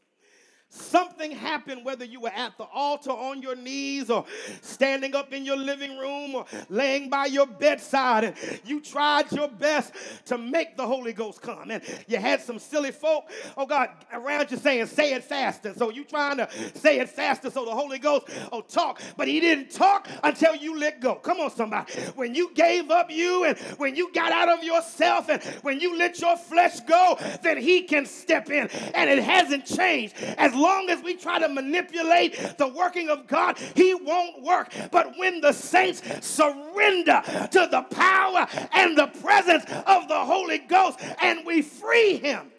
Something 0.76 1.32
happened, 1.32 1.86
whether 1.86 2.04
you 2.04 2.20
were 2.20 2.34
at 2.36 2.58
the 2.58 2.66
altar 2.66 3.12
on 3.12 3.42
your 3.42 3.56
knees 3.56 4.10
or 4.10 4.26
standing 4.62 5.16
up 5.16 5.32
in 5.32 5.46
your 5.46 5.56
living 5.56 5.98
room 5.98 6.36
or 6.36 6.46
laying 6.70 7.10
by 7.10 7.28
your 7.28 7.46
bedside, 7.46 8.26
and 8.26 8.36
you 8.66 8.82
tried 8.82 9.32
your 9.32 9.48
best 9.48 9.94
to 10.26 10.38
make 10.38 10.76
the 10.76 10.86
Holy 10.86 11.14
Ghost 11.14 11.42
come. 11.42 11.72
And 11.72 11.82
you 12.08 12.18
had 12.18 12.42
some 12.42 12.60
silly 12.60 12.92
folk, 12.92 13.24
oh 13.56 13.66
God, 13.66 13.90
around 14.12 14.52
you 14.52 14.58
saying, 14.58 14.88
say 14.88 15.14
it 15.14 15.24
faster. 15.24 15.74
So 15.74 15.92
you 15.92 16.04
trying 16.04 16.38
to 16.38 16.50
say 16.74 17.00
it 17.00 17.10
faster 17.10 17.50
so 17.50 17.64
the 17.64 17.72
Holy 17.72 17.98
Ghost 17.98 18.28
will 18.52 18.62
talk. 18.62 19.02
But 19.16 19.30
he 19.30 19.40
didn't 19.40 19.72
talk 19.72 20.10
until 20.26 20.56
you 20.56 20.78
let 20.78 21.00
go. 21.00 21.16
Come 21.16 21.40
on, 21.40 21.52
somebody. 21.52 21.94
When 22.16 22.36
you 22.36 22.52
gave 22.54 22.92
up 22.92 23.10
you 23.10 23.46
and 23.46 23.58
when 23.78 23.96
you 23.96 24.12
got 24.12 24.34
out 24.34 24.50
of 24.50 24.62
yourself 24.62 25.30
and 25.30 25.42
when 25.62 25.80
you 25.80 25.98
let 25.98 26.20
your 26.20 26.36
flesh 26.36 26.82
go, 26.82 27.18
then 27.44 27.58
he 27.58 27.84
can 27.84 28.06
step 28.06 28.50
in. 28.50 28.68
And 28.94 29.10
it 29.10 29.24
hasn't 29.24 29.66
changed. 29.66 30.16
As 30.38 30.54
long 30.54 30.65
as 30.90 31.02
we 31.04 31.16
try 31.16 31.40
to 31.40 31.48
manipulate 31.48 32.58
the 32.58 32.68
working 32.68 33.10
of 33.10 33.28
God, 33.28 33.58
He 33.76 33.94
won't 33.94 34.44
work. 34.44 34.74
But 34.92 35.18
when 35.18 35.42
the 35.42 35.52
saints 35.52 36.02
surrender 36.26 37.22
to 37.52 37.68
the 37.70 37.86
power 37.92 38.48
and 38.74 38.98
the 38.98 39.08
presence 39.08 39.64
of 39.86 40.08
the 40.08 40.20
Holy 40.20 40.60
Ghost 40.60 41.00
and 41.22 41.46
we 41.46 41.62
free 41.62 42.18
Him, 42.18 42.52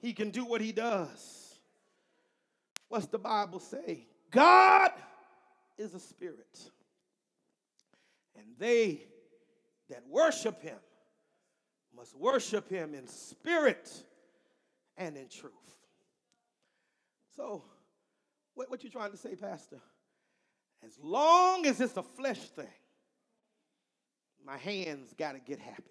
He 0.00 0.12
can 0.12 0.30
do 0.30 0.44
what 0.44 0.60
He 0.60 0.72
does. 0.72 1.58
What's 2.88 3.06
the 3.06 3.18
Bible 3.18 3.60
say? 3.60 4.06
God 4.30 4.90
is 5.78 5.94
a 5.94 6.00
spirit, 6.00 6.70
and 8.36 8.46
they 8.58 9.06
that 9.90 10.02
worship 10.08 10.62
Him 10.62 10.78
must 11.96 12.16
worship 12.16 12.68
him 12.68 12.94
in 12.94 13.06
spirit 13.06 13.90
and 14.96 15.16
in 15.16 15.28
truth. 15.28 15.52
So, 17.36 17.64
what, 18.54 18.70
what 18.70 18.84
you 18.84 18.90
trying 18.90 19.10
to 19.10 19.16
say, 19.16 19.34
Pastor? 19.34 19.80
As 20.84 20.98
long 21.02 21.66
as 21.66 21.80
it's 21.80 21.96
a 21.96 22.02
flesh 22.02 22.40
thing, 22.40 22.66
my 24.44 24.58
hands 24.58 25.14
got 25.18 25.32
to 25.32 25.40
get 25.40 25.58
happy. 25.58 25.82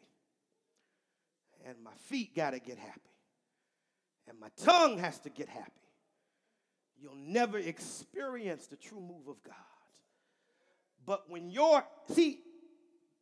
And 1.66 1.76
my 1.84 1.94
feet 2.10 2.36
got 2.36 2.52
to 2.52 2.60
get 2.60 2.78
happy. 2.78 3.00
And 4.28 4.40
my 4.40 4.50
tongue 4.58 4.98
has 5.00 5.20
to 5.20 5.30
get 5.30 5.50
happy. 5.50 5.72
You'll 7.02 7.16
never 7.16 7.58
experience 7.58 8.68
the 8.68 8.76
true 8.76 9.00
move 9.00 9.28
of 9.28 9.44
God. 9.44 9.56
But 11.06 11.30
when 11.30 11.50
you're, 11.50 11.84
see, 12.14 12.40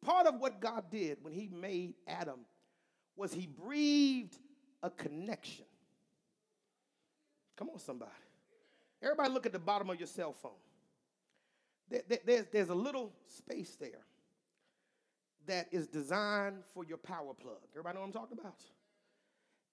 part 0.06 0.28
of 0.28 0.39
what 0.39 0.60
God 0.60 0.86
did 0.91 1.17
when 1.22 1.34
He 1.34 1.48
made 1.48 1.96
Adam 2.08 2.41
was 3.15 3.34
he 3.34 3.47
breathed 3.47 4.38
a 4.84 4.89
connection. 4.89 5.65
Come 7.56 7.69
on, 7.69 7.80
somebody. 7.80 8.12
Everybody 9.02 9.32
look 9.32 9.45
at 9.45 9.52
the 9.52 9.60
bottom 9.60 9.89
of 9.89 10.00
your 10.00 10.08
cell 10.08 10.34
phone. 10.34 10.52
there's, 12.26 12.45
there's 12.52 12.69
a 12.69 12.76
little 12.76 13.12
space 13.28 13.76
there 13.80 14.06
that 15.47 15.67
is 15.71 15.88
designed 15.88 16.63
for 16.74 16.86
your 16.86 16.97
power 16.97 17.34
plug. 17.34 17.58
Everybody 17.74 17.95
know 17.95 18.02
what 18.02 18.08
I'm 18.08 18.13
talking 18.13 18.38
about? 18.39 18.60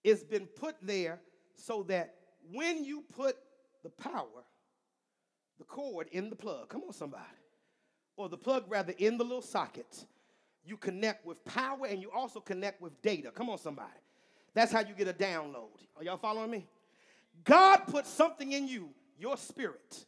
It's 0.02 0.22
been 0.22 0.46
put 0.46 0.76
there 0.82 1.20
so 1.54 1.82
that 1.84 2.14
when 2.52 2.84
you 2.84 3.04
put 3.14 3.36
the 3.82 3.90
power, 3.90 4.44
the 5.58 5.64
cord 5.64 6.08
in 6.12 6.30
the 6.30 6.36
plug, 6.36 6.68
come 6.68 6.82
on, 6.86 6.92
somebody, 6.92 7.22
or 8.16 8.28
the 8.28 8.36
plug 8.36 8.64
rather 8.68 8.94
in 8.98 9.18
the 9.18 9.24
little 9.24 9.42
socket, 9.42 10.04
you 10.68 10.76
connect 10.76 11.24
with 11.24 11.44
power 11.44 11.86
and 11.86 12.02
you 12.02 12.10
also 12.10 12.40
connect 12.40 12.80
with 12.80 13.00
data. 13.02 13.30
Come 13.30 13.48
on, 13.50 13.58
somebody. 13.58 13.88
That's 14.54 14.72
how 14.72 14.80
you 14.80 14.94
get 14.94 15.08
a 15.08 15.12
download. 15.12 15.68
Are 15.96 16.04
y'all 16.04 16.16
following 16.16 16.50
me? 16.50 16.66
God 17.44 17.78
put 17.86 18.06
something 18.06 18.52
in 18.52 18.66
you, 18.66 18.90
your 19.18 19.36
spirit, 19.36 20.04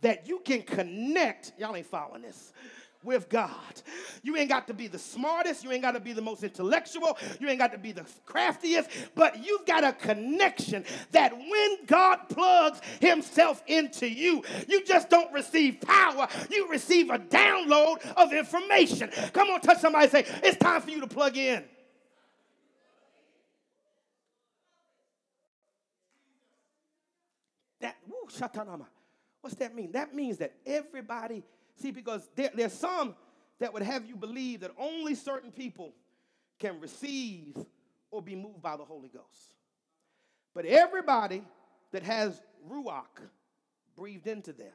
that 0.00 0.28
you 0.28 0.40
can 0.44 0.62
connect. 0.62 1.52
Y'all 1.58 1.74
ain't 1.74 1.86
following 1.86 2.22
this 2.22 2.52
with 3.08 3.30
God. 3.30 3.50
You 4.22 4.36
ain't 4.36 4.50
got 4.50 4.66
to 4.68 4.74
be 4.74 4.86
the 4.86 4.98
smartest, 4.98 5.64
you 5.64 5.72
ain't 5.72 5.80
got 5.80 5.92
to 5.92 6.00
be 6.00 6.12
the 6.12 6.20
most 6.20 6.44
intellectual, 6.44 7.16
you 7.40 7.48
ain't 7.48 7.58
got 7.58 7.72
to 7.72 7.78
be 7.78 7.90
the 7.90 8.04
craftiest, 8.26 8.90
but 9.14 9.42
you've 9.42 9.64
got 9.64 9.82
a 9.82 9.94
connection 9.94 10.84
that 11.12 11.36
when 11.36 11.86
God 11.86 12.28
plugs 12.28 12.80
Himself 13.00 13.62
into 13.66 14.08
you, 14.08 14.44
you 14.68 14.84
just 14.84 15.08
don't 15.08 15.32
receive 15.32 15.80
power, 15.80 16.28
you 16.50 16.68
receive 16.68 17.08
a 17.08 17.18
download 17.18 18.06
of 18.12 18.32
information. 18.34 19.10
Come 19.32 19.48
on, 19.48 19.62
touch 19.62 19.78
somebody 19.78 20.08
say, 20.08 20.26
It's 20.44 20.58
time 20.58 20.82
for 20.82 20.90
you 20.90 21.00
to 21.00 21.06
plug 21.06 21.38
in. 21.38 21.64
That, 27.80 27.96
woo, 28.06 28.28
shatanama. 28.30 28.84
What's 29.40 29.56
that 29.56 29.74
mean? 29.74 29.92
That 29.92 30.14
means 30.14 30.36
that 30.38 30.52
everybody 30.66 31.42
See, 31.78 31.90
because 31.92 32.28
there, 32.34 32.50
there's 32.54 32.72
some 32.72 33.14
that 33.60 33.72
would 33.72 33.82
have 33.82 34.04
you 34.04 34.16
believe 34.16 34.60
that 34.60 34.72
only 34.78 35.14
certain 35.14 35.52
people 35.52 35.94
can 36.58 36.80
receive 36.80 37.56
or 38.10 38.20
be 38.20 38.34
moved 38.34 38.62
by 38.62 38.76
the 38.76 38.84
Holy 38.84 39.08
Ghost. 39.08 39.54
But 40.54 40.64
everybody 40.66 41.42
that 41.92 42.02
has 42.02 42.40
Ruach 42.68 43.20
breathed 43.96 44.26
into 44.26 44.52
them, 44.52 44.72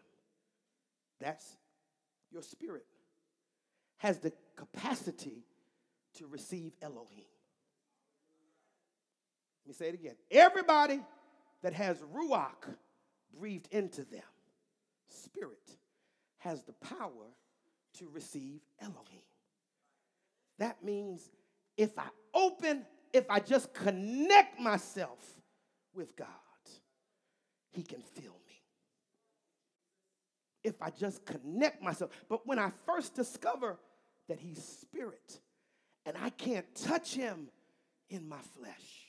that's 1.19 1.57
your 2.31 2.41
spirit, 2.41 2.85
has 3.97 4.19
the 4.19 4.31
capacity 4.55 5.43
to 6.15 6.27
receive 6.27 6.73
Elohim. 6.81 7.25
Let 9.65 9.67
me 9.67 9.73
say 9.73 9.89
it 9.89 9.95
again. 9.95 10.15
Everybody 10.31 11.01
that 11.63 11.73
has 11.73 11.97
Ruach 12.13 12.75
breathed 13.37 13.67
into 13.71 14.03
them, 14.05 14.21
spirit, 15.07 15.77
has 16.43 16.63
the 16.63 16.73
power 16.73 17.31
to 17.95 18.09
receive 18.09 18.59
Elohim. 18.79 19.21
That 20.59 20.83
means 20.83 21.29
if 21.77 21.97
I 21.97 22.07
open, 22.33 22.85
if 23.13 23.29
I 23.29 23.39
just 23.39 23.73
connect 23.73 24.59
myself 24.59 25.19
with 25.93 26.15
God, 26.15 26.27
He 27.71 27.81
can 27.81 28.01
fill 28.01 28.35
me. 28.47 28.61
If 30.63 30.81
I 30.81 30.89
just 30.89 31.25
connect 31.25 31.81
myself. 31.81 32.11
But 32.29 32.45
when 32.45 32.59
I 32.59 32.71
first 32.85 33.15
discover 33.15 33.79
that 34.27 34.39
He's 34.39 34.63
spirit 34.63 35.39
and 36.05 36.15
I 36.21 36.29
can't 36.29 36.65
touch 36.75 37.13
Him 37.15 37.47
in 38.09 38.27
my 38.27 38.41
flesh, 38.59 39.07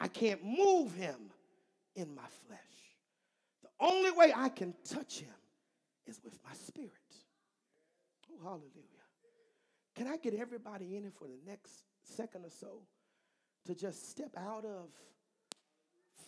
I 0.00 0.08
can't 0.08 0.42
move 0.44 0.94
Him 0.94 1.30
in 1.94 2.14
my 2.14 2.26
flesh. 2.46 2.60
The 3.62 3.86
only 3.86 4.12
way 4.12 4.32
I 4.34 4.48
can 4.48 4.74
touch 4.84 5.20
Him 5.20 5.34
is 6.06 6.20
with 6.24 6.38
my 6.44 6.54
spirit. 6.54 6.92
Oh, 8.32 8.42
hallelujah. 8.42 9.06
Can 9.94 10.06
I 10.06 10.16
get 10.16 10.34
everybody 10.34 10.96
in 10.96 11.04
it 11.04 11.14
for 11.18 11.26
the 11.26 11.38
next 11.46 11.72
second 12.02 12.44
or 12.44 12.50
so 12.50 12.82
to 13.66 13.74
just 13.74 14.10
step 14.10 14.34
out 14.36 14.64
of 14.64 14.88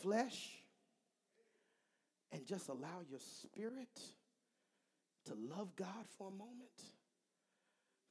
flesh 0.00 0.62
and 2.32 2.46
just 2.46 2.68
allow 2.68 3.02
your 3.08 3.20
spirit 3.20 4.00
to 5.26 5.34
love 5.34 5.74
God 5.76 6.06
for 6.16 6.28
a 6.28 6.32
moment? 6.32 6.82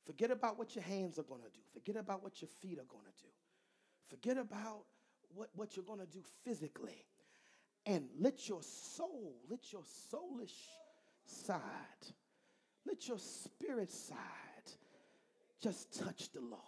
Forget 0.06 0.32
about 0.32 0.58
what 0.58 0.76
your 0.76 0.84
hands 0.84 1.20
are 1.20 1.24
going 1.24 1.42
to 1.42 1.50
do. 1.50 1.60
Forget 1.74 1.98
about 1.98 2.24
what 2.24 2.42
your 2.42 2.50
feet 2.62 2.80
are 2.80 2.86
going 2.86 3.04
to 3.04 3.24
do. 3.24 3.30
Forget 4.10 4.38
about 4.38 4.84
what, 5.34 5.50
what 5.54 5.76
you're 5.76 5.86
going 5.86 6.00
to 6.00 6.06
do 6.06 6.22
physically. 6.46 7.06
And 7.86 8.08
let 8.20 8.48
your 8.48 8.62
soul, 8.62 9.36
let 9.50 9.72
your 9.74 9.82
soulish 9.82 10.68
side, 11.30 11.62
let 12.86 13.08
your 13.08 13.20
spirit 13.20 13.92
side 13.92 14.18
just 15.62 16.00
touch 16.00 16.32
the 16.32 16.42
Lord. 16.42 16.62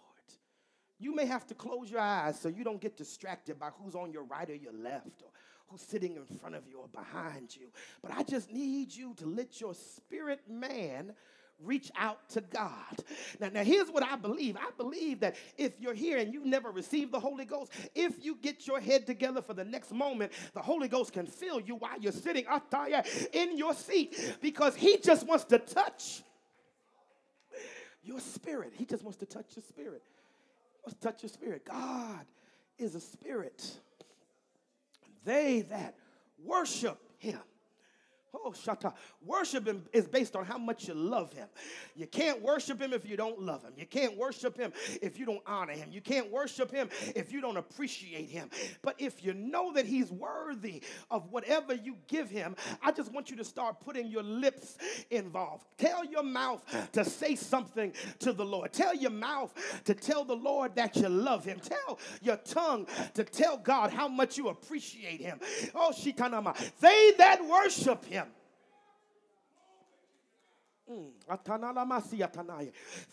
You 0.98 1.14
may 1.14 1.24
have 1.24 1.46
to 1.46 1.54
close 1.54 1.90
your 1.90 2.00
eyes 2.00 2.38
so 2.38 2.48
you 2.48 2.62
don't 2.62 2.80
get 2.80 2.96
distracted 2.96 3.58
by 3.58 3.70
who's 3.70 3.94
on 3.94 4.12
your 4.12 4.24
right 4.24 4.48
or 4.48 4.54
your 4.54 4.74
left 4.74 5.22
or 5.22 5.30
who's 5.68 5.80
sitting 5.80 6.16
in 6.16 6.26
front 6.38 6.54
of 6.54 6.66
you 6.68 6.80
or 6.80 6.88
behind 6.88 7.56
you. 7.56 7.68
But 8.02 8.12
I 8.14 8.22
just 8.22 8.52
need 8.52 8.94
you 8.94 9.14
to 9.14 9.26
let 9.26 9.60
your 9.60 9.74
spirit 9.74 10.40
man 10.48 11.14
reach 11.64 11.90
out 11.96 12.28
to 12.30 12.40
God. 12.40 13.04
Now, 13.38 13.48
now 13.48 13.64
here's 13.64 13.88
what 13.88 14.02
I 14.02 14.16
believe. 14.16 14.56
I 14.56 14.70
believe 14.76 15.20
that 15.20 15.36
if 15.58 15.72
you're 15.80 15.94
here 15.94 16.18
and 16.18 16.32
you've 16.32 16.46
never 16.46 16.70
received 16.70 17.12
the 17.12 17.20
Holy 17.20 17.44
Ghost, 17.44 17.72
if 17.94 18.24
you 18.24 18.36
get 18.40 18.66
your 18.66 18.80
head 18.80 19.06
together 19.06 19.42
for 19.42 19.54
the 19.54 19.64
next 19.64 19.92
moment, 19.92 20.32
the 20.54 20.62
Holy 20.62 20.88
Ghost 20.88 21.12
can 21.12 21.26
fill 21.26 21.60
you 21.60 21.76
while 21.76 21.98
you're 22.00 22.12
sitting 22.12 22.44
in 23.32 23.58
your 23.58 23.74
seat 23.74 24.36
because 24.40 24.74
he 24.74 24.98
just 24.98 25.26
wants 25.26 25.44
to 25.44 25.58
touch 25.58 26.22
your 28.02 28.20
spirit. 28.20 28.72
He 28.74 28.84
just 28.84 29.02
wants 29.02 29.18
to 29.18 29.26
touch 29.26 29.56
your 29.56 29.64
spirit. 29.68 30.02
He 30.72 30.80
wants 30.84 30.98
to 31.00 31.08
touch 31.08 31.22
your 31.22 31.30
spirit. 31.30 31.64
God 31.64 32.24
is 32.78 32.94
a 32.94 33.00
spirit. 33.00 33.78
They 35.24 35.62
that 35.62 35.94
worship 36.44 36.98
him 37.18 37.40
Oh, 38.32 38.52
shata. 38.52 38.92
Worship 39.24 39.66
him 39.66 39.84
is 39.92 40.06
based 40.06 40.36
on 40.36 40.44
how 40.44 40.58
much 40.58 40.86
you 40.88 40.94
love 40.94 41.32
him. 41.32 41.48
You 41.96 42.06
can't 42.06 42.40
worship 42.42 42.80
him 42.80 42.92
if 42.92 43.08
you 43.08 43.16
don't 43.16 43.40
love 43.40 43.62
him. 43.62 43.72
You 43.76 43.86
can't 43.86 44.16
worship 44.16 44.56
him 44.56 44.72
if 45.02 45.18
you 45.18 45.26
don't 45.26 45.42
honor 45.46 45.72
him. 45.72 45.88
You 45.90 46.00
can't 46.00 46.30
worship 46.30 46.70
him 46.70 46.88
if 47.16 47.32
you 47.32 47.40
don't 47.40 47.56
appreciate 47.56 48.28
him. 48.28 48.50
But 48.82 48.96
if 48.98 49.24
you 49.24 49.34
know 49.34 49.72
that 49.72 49.86
he's 49.86 50.10
worthy 50.12 50.82
of 51.10 51.30
whatever 51.30 51.74
you 51.74 51.96
give 52.06 52.30
him, 52.30 52.54
I 52.82 52.92
just 52.92 53.12
want 53.12 53.30
you 53.30 53.36
to 53.36 53.44
start 53.44 53.80
putting 53.80 54.06
your 54.06 54.22
lips 54.22 54.76
involved. 55.10 55.64
Tell 55.76 56.04
your 56.04 56.22
mouth 56.22 56.64
to 56.92 57.04
say 57.04 57.34
something 57.34 57.92
to 58.20 58.32
the 58.32 58.44
Lord. 58.44 58.72
Tell 58.72 58.94
your 58.94 59.10
mouth 59.10 59.52
to 59.84 59.94
tell 59.94 60.24
the 60.24 60.36
Lord 60.36 60.74
that 60.76 60.96
you 60.96 61.08
love 61.08 61.44
him. 61.44 61.58
Tell 61.58 61.98
your 62.22 62.36
tongue 62.36 62.86
to 63.14 63.24
tell 63.24 63.56
God 63.56 63.92
how 63.92 64.08
much 64.08 64.36
you 64.38 64.48
appreciate 64.48 65.20
him. 65.20 65.40
Oh, 65.74 65.92
shitanama. 65.96 66.50
Um, 66.50 66.54
they 66.80 67.12
that 67.18 67.44
worship 67.44 68.04
him. 68.04 68.19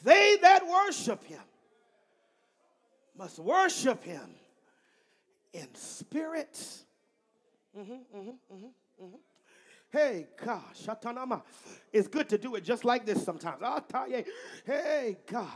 They 0.03 0.37
that 0.41 0.67
worship 0.67 1.23
him 1.23 1.41
must 3.17 3.39
worship 3.39 4.03
him 4.03 4.29
in 5.53 5.67
spirit. 5.73 6.59
Mm-hmm, 7.77 7.93
mm-hmm, 7.93 8.19
mm-hmm, 8.19 8.65
mm-hmm. 9.03 9.15
Hey, 9.89 10.27
God, 10.43 10.63
shatanama. 10.75 11.41
It's 11.93 12.09
good 12.09 12.27
to 12.29 12.37
do 12.37 12.55
it 12.55 12.65
just 12.65 12.83
like 12.83 13.05
this 13.05 13.23
sometimes. 13.23 13.61
Ah, 13.63 13.81
I'll 13.93 14.07
hey, 14.65 15.17
God, 15.31 15.47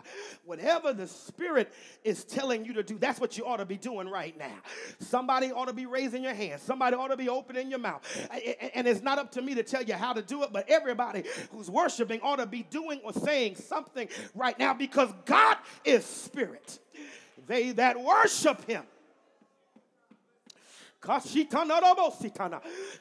whatever 0.46 0.94
the 0.94 1.06
Spirit 1.06 1.74
is 2.06 2.24
telling 2.24 2.64
you 2.64 2.72
to 2.74 2.84
do, 2.84 2.98
that's 2.98 3.20
what 3.20 3.38
you 3.38 3.46
ought 3.46 3.58
to 3.58 3.66
be 3.66 3.76
doing 3.76 4.08
right 4.08 4.38
now. 4.40 4.56
Somebody 5.00 5.52
ought 5.52 5.68
to 5.68 5.74
be 5.74 5.86
raising 5.86 6.24
your 6.24 6.34
hand. 6.34 6.62
Somebody 6.62 6.96
ought 6.96 7.10
to 7.10 7.18
be 7.18 7.28
opening 7.28 7.70
your 7.70 7.80
mouth. 7.80 8.02
And 8.74 8.88
it's 8.88 9.02
not 9.02 9.20
up 9.20 9.32
to 9.34 9.42
me 9.42 9.54
to 9.56 9.64
tell 9.64 9.84
you 9.84 9.96
how 9.96 10.14
to 10.14 10.22
do 10.22 10.44
it, 10.44 10.54
but 10.54 10.70
everybody 10.70 11.26
who's 11.52 11.70
worshiping 11.70 12.22
ought 12.22 12.38
to 12.38 12.46
be 12.46 12.64
doing 12.64 13.02
or 13.04 13.12
saying 13.12 13.58
something 13.58 14.08
right 14.34 14.58
now 14.58 14.74
because 14.74 15.10
God 15.26 15.58
is 15.84 16.06
Spirit. 16.06 16.80
They 17.48 17.72
that 17.74 18.02
worship 18.02 18.66
Him 18.66 18.84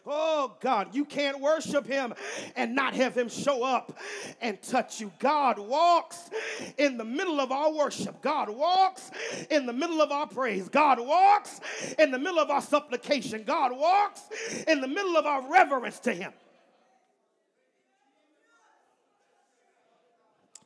Oh 0.06 0.56
God, 0.60 0.94
you 0.94 1.04
can't 1.04 1.38
worship 1.38 1.86
him 1.86 2.14
and 2.56 2.74
not 2.74 2.94
have 2.94 3.14
him 3.14 3.28
show 3.28 3.62
up 3.62 3.98
and 4.40 4.60
touch 4.62 5.00
you. 5.00 5.12
God 5.18 5.58
walks 5.58 6.30
in 6.78 6.96
the 6.96 7.04
middle 7.04 7.40
of 7.40 7.52
our 7.52 7.70
worship. 7.72 8.22
God 8.22 8.48
walks 8.48 9.10
in 9.50 9.66
the 9.66 9.72
middle 9.72 10.00
of 10.00 10.10
our 10.10 10.26
praise. 10.26 10.68
God 10.70 10.98
walks 10.98 11.60
in 11.98 12.10
the 12.10 12.18
middle 12.18 12.38
of 12.38 12.48
our 12.48 12.62
supplication. 12.62 13.44
God 13.44 13.76
walks 13.76 14.22
in 14.66 14.80
the 14.80 14.88
middle 14.88 15.16
of 15.16 15.26
our 15.26 15.46
reverence 15.50 15.98
to 16.00 16.14
him. 16.14 16.32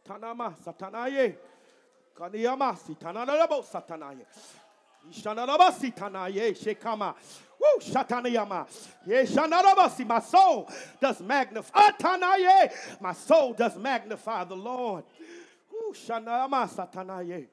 Tanama 0.06 0.54
satanaye. 0.64 1.34
Kaniyama 2.14 2.78
sitanarabo 2.78 3.64
satanaye. 3.64 4.24
Woo, 7.64 7.80
shatanayama. 7.80 8.66
Yeah, 9.06 9.22
shanarabasi. 9.22 10.06
My 10.06 10.20
soul 10.20 10.68
does 11.00 11.20
magnify. 11.20 11.90
Atanaye. 11.90 12.72
My 13.00 13.12
soul 13.12 13.54
does 13.54 13.76
magnify 13.76 14.44
the 14.44 14.56
Lord. 14.56 15.04
Woo, 15.72 15.92
shanarama 15.94 16.68
satanaye. 16.68 17.46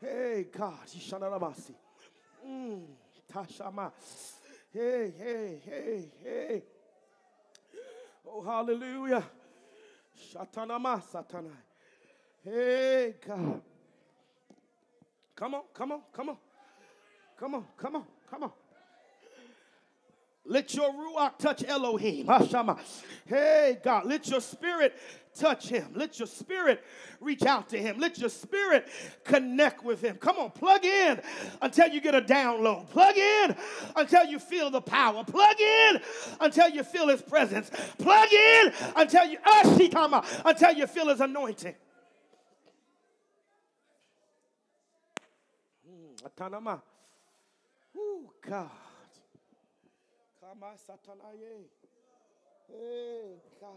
Hey, 0.00 0.46
God. 0.56 0.86
Shanarabasi. 0.86 1.74
Mm, 2.46 2.82
tashama. 3.32 3.92
Hey, 4.72 5.12
hey, 5.18 5.60
hey, 5.64 6.08
hey. 6.22 6.62
Oh, 8.26 8.42
hallelujah. 8.42 9.24
Shatanama 10.32 11.02
satana. 11.02 11.52
Hey, 12.44 13.14
God. 13.26 13.60
Come 15.34 15.54
on, 15.54 15.62
come 15.72 15.92
on, 15.92 16.00
come 16.12 16.28
on. 16.30 16.36
Come 17.38 17.54
on, 17.54 17.64
come 17.76 17.96
on, 17.96 18.04
come 18.30 18.42
on. 18.44 18.52
Let 20.44 20.74
your 20.74 20.90
ruach 20.90 21.38
touch 21.38 21.62
Elohim. 21.62 22.26
Hashama. 22.26 22.78
Hey, 23.26 23.78
God, 23.84 24.06
let 24.06 24.28
your 24.28 24.40
spirit 24.40 24.96
touch 25.38 25.68
him. 25.68 25.92
Let 25.94 26.18
your 26.18 26.26
spirit 26.26 26.82
reach 27.20 27.42
out 27.42 27.68
to 27.68 27.78
him. 27.78 27.98
Let 27.98 28.18
your 28.18 28.30
spirit 28.30 28.88
connect 29.24 29.84
with 29.84 30.00
him. 30.00 30.16
Come 30.16 30.38
on, 30.38 30.50
plug 30.50 30.86
in 30.86 31.20
until 31.60 31.88
you 31.88 32.00
get 32.00 32.14
a 32.14 32.22
download. 32.22 32.88
Plug 32.90 33.16
in 33.16 33.54
until 33.94 34.24
you 34.24 34.38
feel 34.38 34.70
the 34.70 34.80
power. 34.80 35.22
Plug 35.22 35.60
in 35.60 36.00
until 36.40 36.70
you 36.70 36.82
feel 36.82 37.08
his 37.08 37.20
presence. 37.20 37.70
Plug 37.98 38.32
in 38.32 38.72
until 38.96 39.26
you 39.26 39.38
ashikama, 39.38 40.24
until 40.46 40.72
you 40.72 40.86
feel 40.86 41.08
his 41.08 41.20
anointing. 41.20 41.74
Hmm, 45.86 46.26
Atanama. 48.18 48.30
God. 48.42 48.70
Kama 50.40 50.74
satanaye. 50.76 51.64
Hey, 52.68 53.40
God. 53.60 53.74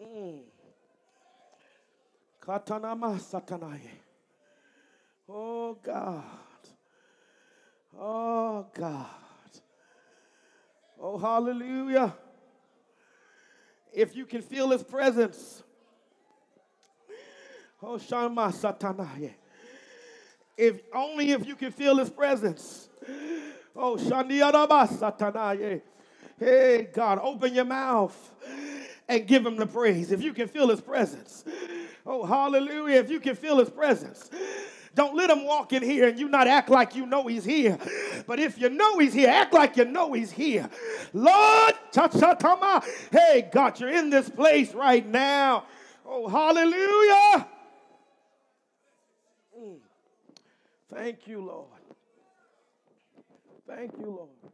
Mm. 0.00 0.42
Katanama 2.40 3.18
satanaye. 3.18 3.90
Oh, 5.28 5.74
God. 5.82 6.22
Oh, 7.98 8.66
God. 8.74 9.06
Oh, 11.00 11.18
hallelujah. 11.18 12.14
If 13.92 14.14
you 14.14 14.26
can 14.26 14.42
feel 14.42 14.70
his 14.70 14.82
presence. 14.82 15.62
Oh, 17.82 17.98
Shama 17.98 18.48
satanaye. 18.48 19.34
If 20.56 20.80
only 20.94 21.32
if 21.32 21.46
you 21.46 21.54
can 21.54 21.72
feel 21.72 21.96
his 21.96 22.10
presence. 22.10 22.88
Oh, 23.74 23.96
Satanaye. 23.96 25.82
Hey, 26.38 26.88
God, 26.92 27.18
open 27.22 27.54
your 27.54 27.64
mouth 27.64 28.32
and 29.08 29.26
give 29.26 29.44
him 29.44 29.56
the 29.56 29.66
praise. 29.66 30.12
If 30.12 30.22
you 30.22 30.32
can 30.32 30.48
feel 30.48 30.68
his 30.68 30.80
presence. 30.80 31.44
Oh, 32.04 32.24
hallelujah. 32.24 33.00
If 33.00 33.10
you 33.10 33.20
can 33.20 33.34
feel 33.34 33.58
his 33.58 33.70
presence. 33.70 34.30
Don't 34.94 35.14
let 35.14 35.28
him 35.28 35.44
walk 35.44 35.74
in 35.74 35.82
here 35.82 36.08
and 36.08 36.18
you 36.18 36.26
not 36.28 36.48
act 36.48 36.70
like 36.70 36.96
you 36.96 37.04
know 37.04 37.26
he's 37.26 37.44
here. 37.44 37.78
But 38.26 38.40
if 38.40 38.58
you 38.58 38.70
know 38.70 38.98
he's 38.98 39.12
here, 39.12 39.28
act 39.28 39.52
like 39.52 39.76
you 39.76 39.84
know 39.84 40.14
he's 40.14 40.30
here. 40.30 40.70
Lord, 41.12 41.74
hey, 43.12 43.48
God, 43.52 43.78
you're 43.78 43.90
in 43.90 44.08
this 44.08 44.30
place 44.30 44.72
right 44.72 45.06
now. 45.06 45.64
Oh, 46.06 46.28
hallelujah. 46.28 47.46
Mm. 49.58 49.76
Thank 50.92 51.26
you, 51.26 51.40
Lord. 51.40 51.66
Thank 53.66 53.92
you, 53.98 54.06
Lord. 54.06 54.52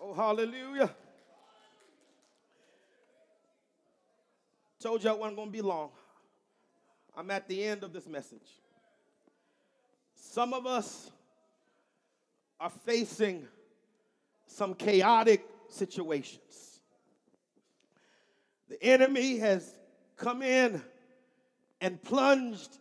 Oh, 0.00 0.14
hallelujah. 0.14 0.90
Told 4.80 5.04
you 5.04 5.10
I 5.10 5.12
wasn't 5.12 5.36
going 5.36 5.48
to 5.48 5.52
be 5.52 5.60
long. 5.60 5.90
I'm 7.14 7.30
at 7.30 7.46
the 7.46 7.62
end 7.62 7.84
of 7.84 7.92
this 7.92 8.08
message. 8.08 8.60
Some 10.14 10.54
of 10.54 10.66
us 10.66 11.10
are 12.58 12.70
facing 12.70 13.46
some 14.46 14.74
chaotic 14.74 15.44
situations. 15.68 16.69
The 18.70 18.82
enemy 18.84 19.38
has 19.38 19.74
come 20.16 20.42
in 20.42 20.80
and 21.80 22.00
plunged 22.00 22.78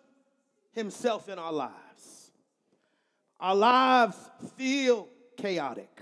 himself 0.72 1.28
in 1.28 1.40
our 1.40 1.52
lives. 1.52 2.32
Our 3.40 3.56
lives 3.56 4.18
feel 4.56 5.08
chaotic. 5.36 6.00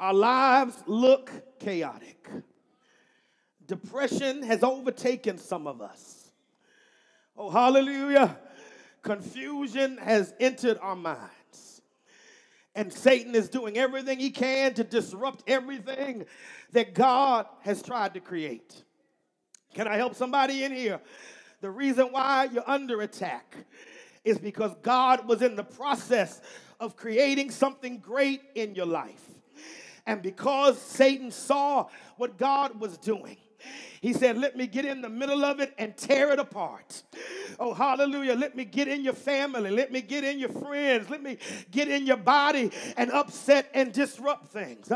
Our 0.00 0.14
lives 0.14 0.82
look 0.86 1.30
chaotic. 1.60 2.28
Depression 3.64 4.42
has 4.42 4.64
overtaken 4.64 5.38
some 5.38 5.68
of 5.68 5.80
us. 5.80 6.32
Oh, 7.36 7.50
hallelujah. 7.50 8.36
Confusion 9.00 9.96
has 9.98 10.34
entered 10.40 10.78
our 10.82 10.96
minds. 10.96 11.30
And 12.74 12.92
Satan 12.92 13.34
is 13.34 13.48
doing 13.48 13.78
everything 13.78 14.18
he 14.18 14.30
can 14.30 14.74
to 14.74 14.84
disrupt 14.84 15.44
everything 15.46 16.26
that 16.72 16.94
God 16.94 17.46
has 17.60 17.82
tried 17.82 18.14
to 18.14 18.20
create. 18.20 18.82
Can 19.74 19.86
I 19.86 19.96
help 19.96 20.14
somebody 20.14 20.64
in 20.64 20.72
here? 20.72 21.00
The 21.60 21.70
reason 21.70 22.08
why 22.10 22.48
you're 22.52 22.68
under 22.68 23.00
attack 23.02 23.56
is 24.24 24.38
because 24.38 24.74
God 24.82 25.28
was 25.28 25.42
in 25.42 25.54
the 25.56 25.64
process 25.64 26.40
of 26.80 26.96
creating 26.96 27.50
something 27.50 27.98
great 27.98 28.40
in 28.54 28.74
your 28.74 28.86
life. 28.86 29.22
And 30.06 30.22
because 30.22 30.80
Satan 30.80 31.30
saw 31.30 31.88
what 32.16 32.36
God 32.36 32.78
was 32.78 32.98
doing, 32.98 33.36
he 34.04 34.12
said, 34.12 34.36
Let 34.36 34.54
me 34.54 34.66
get 34.66 34.84
in 34.84 35.00
the 35.00 35.08
middle 35.08 35.46
of 35.46 35.60
it 35.60 35.72
and 35.78 35.96
tear 35.96 36.30
it 36.30 36.38
apart. 36.38 37.02
Oh, 37.58 37.72
hallelujah. 37.72 38.34
Let 38.34 38.54
me 38.54 38.66
get 38.66 38.86
in 38.86 39.02
your 39.02 39.14
family. 39.14 39.70
Let 39.70 39.90
me 39.90 40.02
get 40.02 40.24
in 40.24 40.38
your 40.38 40.50
friends. 40.50 41.08
Let 41.08 41.22
me 41.22 41.38
get 41.70 41.88
in 41.88 42.06
your 42.06 42.18
body 42.18 42.70
and 42.98 43.10
upset 43.10 43.70
and 43.72 43.94
disrupt 43.94 44.48
things. 44.48 44.92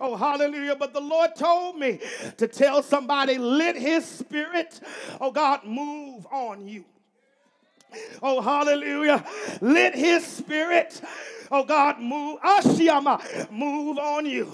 Oh, 0.00 0.16
hallelujah. 0.16 0.74
But 0.74 0.94
the 0.94 1.02
Lord 1.02 1.36
told 1.36 1.78
me 1.78 2.00
to 2.38 2.48
tell 2.48 2.82
somebody, 2.82 3.36
let 3.36 3.76
his 3.76 4.06
spirit, 4.06 4.80
oh 5.20 5.32
God, 5.32 5.64
move 5.64 6.26
on 6.32 6.66
you. 6.66 6.86
Oh, 8.22 8.40
hallelujah. 8.40 9.22
Let 9.60 9.94
his 9.94 10.24
spirit 10.24 10.98
Oh 11.50 11.64
God, 11.64 12.00
move, 12.00 12.38
ah, 12.42 12.60
Ashiyama, 12.62 13.50
move 13.50 13.98
on 13.98 14.26
you. 14.26 14.52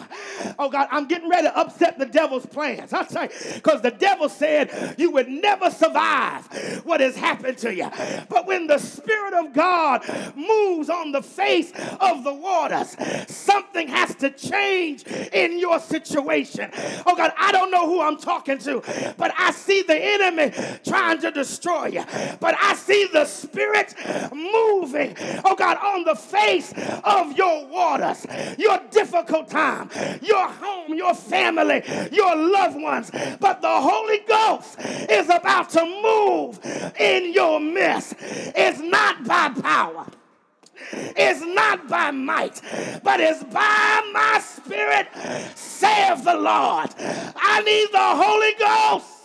Oh 0.59 0.69
God, 0.69 0.89
I'm 0.91 1.07
getting 1.07 1.29
ready 1.29 1.49
to 1.49 1.59
upset 1.59 1.99
the 1.99 2.07
devil's 2.07 2.47
plans. 2.47 2.93
I 2.93 3.05
say, 3.07 3.31
because 3.55 3.83
the 3.83 3.91
devil 3.91 4.29
said 4.29 4.95
you 4.99 5.11
would 5.13 5.29
never 5.29 5.71
survive 5.71 6.47
what 6.85 7.01
has 7.01 7.17
happened 7.17 7.59
to 7.59 7.75
you. 7.75 7.89
But 8.29 8.47
when 8.47 8.67
the 8.67 8.79
Spirit 8.79 9.35
of 9.35 9.53
God 9.53 10.03
moves 10.37 10.91
on 10.91 11.13
the 11.13 11.23
face 11.23 11.73
of 12.01 12.25
the 12.25 12.35
waters, 12.35 12.97
something 13.29 13.89
has 13.89 14.15
to 14.17 14.31
change 14.31 15.07
in 15.07 15.59
your 15.59 15.79
situation. 15.81 16.71
Oh 17.07 17.15
God, 17.17 17.33
I 17.39 17.53
don't 17.53 17.71
know 17.71 17.87
who 17.87 18.01
I'm 18.01 18.17
talking 18.19 18.59
to, 18.59 19.15
but 19.17 19.33
I 19.39 19.53
see 19.53 19.83
the 19.83 19.97
enemy 19.97 20.53
trying 20.85 21.21
to 21.21 21.31
destroy 21.31 21.87
you. 21.87 22.05
But 22.41 22.57
I 22.61 22.75
see 22.75 23.09
the 23.13 23.25
Spirit 23.25 23.95
moving, 24.33 25.17
oh 25.45 25.55
God, 25.57 25.79
on 25.79 26.05
the 26.05 26.15
face 26.15 26.73
of 27.05 27.37
your 27.37 27.67
waters, 27.67 28.27
your 28.59 28.81
difficult 28.91 29.49
time, 29.49 29.91
your 30.23 30.49
home, 30.49 30.95
your 30.95 31.15
family, 31.15 31.83
your 32.13 32.37
loved 32.37 32.81
ones. 32.81 33.11
But 33.41 33.63
the 33.63 33.69
Holy 33.69 34.19
Ghost 34.27 34.79
is 35.11 35.29
about 35.29 35.71
to 35.71 35.85
move 35.85 36.61
in 36.99 37.33
your 37.33 37.61
midst. 37.61 38.15
It's 38.19 38.81
not 38.81 39.25
by 39.25 39.49
power. 39.61 40.07
It's 40.95 41.41
not 41.41 41.89
by 41.89 42.11
might, 42.11 42.61
but 43.03 43.21
it's 43.21 43.43
by 43.45 44.11
my 44.13 44.41
spirit, 44.43 45.09
saith 45.55 46.25
the 46.25 46.35
Lord. 46.35 46.91
I 46.99 47.63
need 47.65 47.89
the 47.93 47.99
Holy 47.99 48.53
Ghost. 48.59 49.22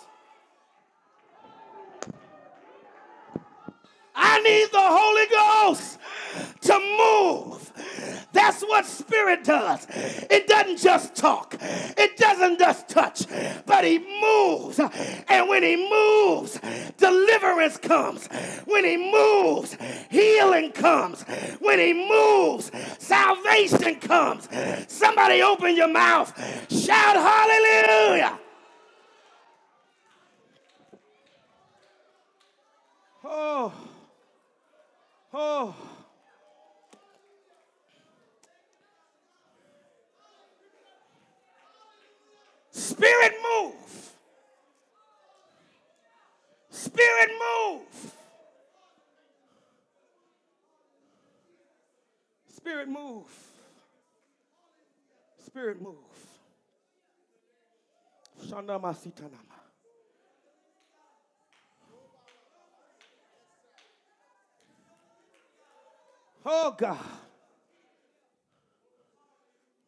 I 4.17 4.41
need 4.41 4.71
the 4.71 4.79
Holy 4.81 5.27
Ghost 5.27 5.99
to 6.61 6.79
move. 6.97 8.27
That's 8.33 8.61
what 8.63 8.85
spirit 8.85 9.43
does. 9.43 9.87
It 10.29 10.47
doesn't 10.47 10.77
just 10.77 11.15
talk, 11.15 11.55
it 11.61 12.17
doesn't 12.17 12.59
just 12.59 12.89
touch, 12.89 13.25
but 13.65 13.85
he 13.85 13.99
moves. 13.99 14.79
And 15.27 15.47
when 15.47 15.63
he 15.63 15.75
moves, 15.89 16.59
deliverance 16.97 17.77
comes. 17.77 18.27
When 18.65 18.83
he 18.85 18.97
moves, 18.97 19.77
healing 20.09 20.71
comes. 20.71 21.23
When 21.59 21.79
he 21.79 21.93
moves, 21.93 22.71
salvation 22.97 23.95
comes. 23.95 24.49
Somebody 24.87 25.41
open 25.41 25.75
your 25.75 25.89
mouth, 25.89 26.33
shout 26.71 27.15
hallelujah. 27.15 28.39
Oh. 33.23 33.73
Oh. 35.33 35.75
Spirit 42.71 43.33
move. 43.43 43.73
Spirit 46.69 47.29
move. 47.39 48.13
Spirit 52.55 52.89
move. 52.89 53.27
Spirit 55.45 55.81
move. 55.81 55.95
Shandama 58.49 58.93
sitanama. 58.93 59.66
Oh 66.49 66.73
God. 66.77 66.97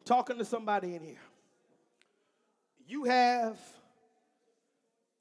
Talking 0.04 0.36
to 0.36 0.44
somebody 0.44 0.94
in 0.94 1.02
here. 1.02 1.22
You 2.86 3.04
have 3.04 3.58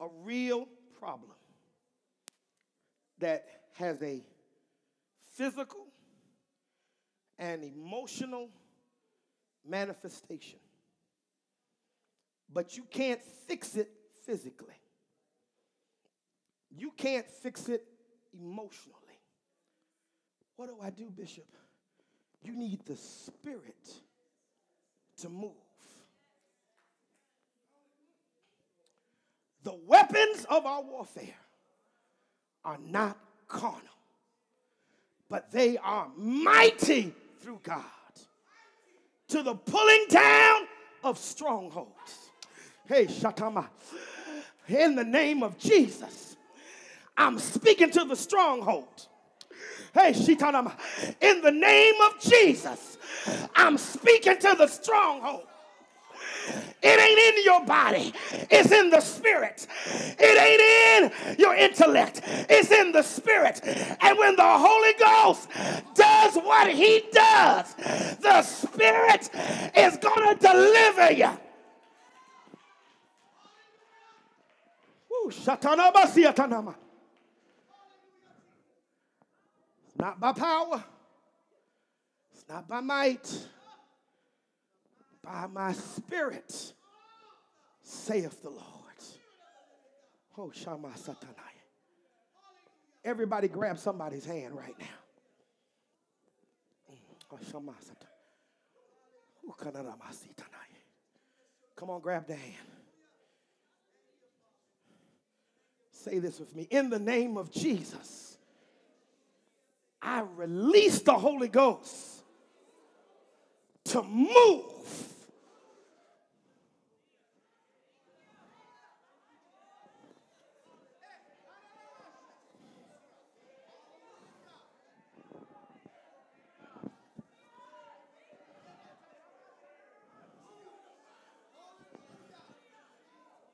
a 0.02 0.08
real 0.24 0.68
problem 1.00 1.32
that 3.20 3.46
has 3.76 4.02
a 4.04 4.22
physical 5.32 5.88
and 7.38 7.64
emotional 7.64 8.50
manifestation. 9.66 10.60
But 12.52 12.76
you 12.76 12.84
can't 12.84 13.22
fix 13.48 13.78
it 13.78 13.90
physically. 14.26 14.76
You 16.70 16.92
can't 16.92 17.30
fix 17.30 17.70
it 17.70 17.86
emotionally. 18.34 19.09
What 20.60 20.68
do 20.68 20.76
I 20.84 20.90
do, 20.90 21.10
Bishop? 21.10 21.48
You 22.44 22.54
need 22.54 22.86
the 22.86 22.98
Spirit 22.98 23.94
to 25.22 25.30
move. 25.30 25.54
The 29.64 29.78
weapons 29.88 30.46
of 30.50 30.66
our 30.66 30.82
warfare 30.82 31.40
are 32.66 32.78
not 32.86 33.18
carnal, 33.48 33.80
but 35.30 35.50
they 35.50 35.78
are 35.78 36.10
mighty 36.18 37.14
through 37.40 37.62
God 37.64 37.86
to 39.30 39.42
the 39.42 39.56
pulling 39.56 40.08
down 40.10 40.64
of 41.06 41.18
strongholds. 41.18 42.32
Hey, 42.86 43.06
Shatama, 43.06 43.70
in 44.68 44.96
the 44.96 45.06
name 45.06 45.42
of 45.42 45.58
Jesus, 45.58 46.36
I'm 47.16 47.40
speaking 47.40 47.92
to 47.92 48.04
the 48.04 48.18
stronghold. 48.18 49.08
Hey, 49.94 50.12
Shitanama, 50.14 50.74
in 51.22 51.42
the 51.42 51.52
name 51.52 51.96
of 52.06 52.20
Jesus, 52.20 52.98
I'm 53.56 53.78
speaking 53.78 54.38
to 54.38 54.56
the 54.58 54.68
stronghold. 54.68 55.44
It 56.82 57.00
ain't 57.00 57.38
in 57.38 57.44
your 57.44 57.66
body, 57.66 58.14
it's 58.50 58.72
in 58.72 58.90
the 58.90 59.02
spirit. 59.02 59.68
It 60.20 60.38
ain't 61.02 61.12
in 61.22 61.40
your 61.40 61.56
intellect, 61.56 62.22
it's 62.26 62.72
in 62.72 62.92
the 62.92 63.02
spirit. 63.02 63.62
And 64.02 64.18
when 64.18 64.36
the 64.36 64.44
Holy 64.44 64.94
Ghost 64.94 65.50
does 65.96 66.36
what 66.36 66.70
he 66.72 67.04
does, 67.12 67.74
the 68.22 68.42
spirit 68.44 69.30
is 69.76 69.98
going 69.98 70.38
to 70.38 70.42
deliver 70.42 71.12
you. 71.14 71.30
Ooh, 75.12 75.32
not 80.00 80.20
by 80.20 80.34
power, 80.34 80.84
it's 82.34 82.46
not 82.48 82.68
by 82.68 82.80
might, 82.80 83.48
by 85.24 85.48
my 85.48 85.74
spirit, 85.74 86.74
saith 87.84 88.42
the 88.42 88.50
Lord. 88.50 88.64
Oh, 90.38 90.52
Shama 90.52 90.90
Satanaya. 90.90 91.36
Everybody 93.04 93.50
grab 93.50 93.78
somebody's 93.78 94.26
hand 94.26 94.56
right 94.56 94.76
now. 94.80 94.86
Mm, 96.92 96.98
oh, 97.34 97.40
Shama 97.52 97.74
Come 101.80 101.92
on, 101.92 102.02
grab 102.02 102.28
the 102.28 102.36
hand. 102.36 102.56
Say 105.92 106.20
this 106.20 106.38
with 106.38 106.54
me. 106.54 106.68
In 106.70 106.90
the 106.90 107.00
name 107.00 107.38
of 107.38 107.50
Jesus. 107.52 108.38
I 110.10 110.22
release 110.38 111.02
the 111.02 111.14
Holy 111.14 111.50
Ghost 111.50 112.24
to 113.86 114.02
move. 114.02 114.64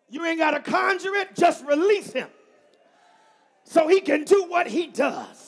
You 0.10 0.26
ain't 0.26 0.40
got 0.40 0.52
to 0.52 0.62
conjure 0.62 1.16
it, 1.16 1.36
just 1.36 1.66
release 1.66 2.14
him 2.14 2.30
so 3.66 3.90
he 3.90 4.00
can 4.00 4.24
do 4.24 4.46
what 4.48 4.68
he 4.68 4.88
does. 4.88 5.45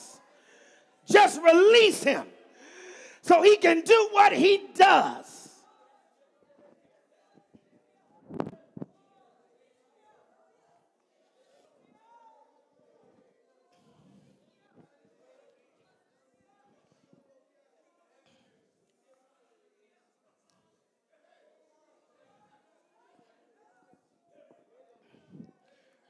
Just 1.10 1.40
release 1.42 2.02
him 2.02 2.26
so 3.22 3.42
he 3.42 3.56
can 3.56 3.80
do 3.80 4.08
what 4.12 4.32
he 4.32 4.66
does. 4.74 5.38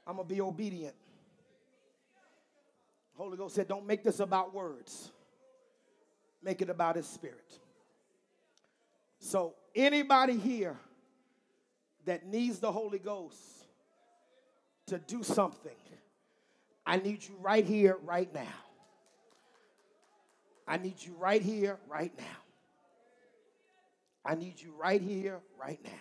I'm 0.05 0.15
going 0.15 0.27
to 0.27 0.33
be 0.33 0.41
obedient. 0.41 0.95
Holy 3.19 3.35
Ghost 3.35 3.53
said, 3.53 3.67
Don't 3.67 3.85
make 3.85 4.01
this 4.01 4.21
about 4.21 4.53
words, 4.53 5.11
make 6.41 6.61
it 6.61 6.69
about 6.69 6.95
His 6.95 7.05
Spirit. 7.05 7.59
So, 9.19 9.55
anybody 9.75 10.37
here 10.37 10.77
that 12.05 12.25
needs 12.25 12.59
the 12.59 12.71
Holy 12.71 12.97
Ghost 12.97 13.37
to 14.87 14.99
do 14.99 15.21
something, 15.21 15.75
I 16.85 16.97
need 16.97 17.21
you 17.27 17.35
right 17.41 17.65
here, 17.65 17.97
right 18.05 18.33
now. 18.33 18.47
I 20.65 20.77
need 20.77 20.95
you 20.99 21.13
right 21.19 21.41
here, 21.41 21.77
right 21.89 22.13
now. 22.17 22.23
I 24.23 24.35
need 24.35 24.61
you 24.61 24.73
right 24.79 25.01
here, 25.01 25.39
right 25.59 25.79
now. 25.83 25.91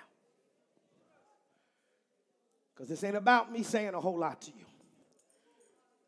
Because 2.75 2.89
this 2.89 3.03
ain't 3.03 3.17
about 3.17 3.51
me 3.51 3.65
saying 3.65 3.95
a 3.95 4.01
whole 4.01 4.19
lot 4.19 4.41
to 4.43 4.53
you. 4.53 4.65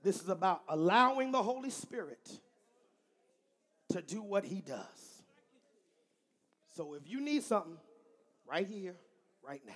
This 0.03 0.23
is 0.23 0.29
about 0.29 0.63
allowing 0.69 1.31
the 1.31 1.43
Holy 1.43 1.71
Spirit 1.71 2.31
to 3.91 4.01
do 4.01 4.23
what 4.23 4.45
he 4.45 4.61
does. 4.61 5.23
So 6.75 6.95
if 6.95 7.03
you 7.07 7.21
need 7.21 7.43
something, 7.43 7.77
right 8.49 8.67
here, 8.67 8.97
right 9.47 9.61
now. 9.67 9.73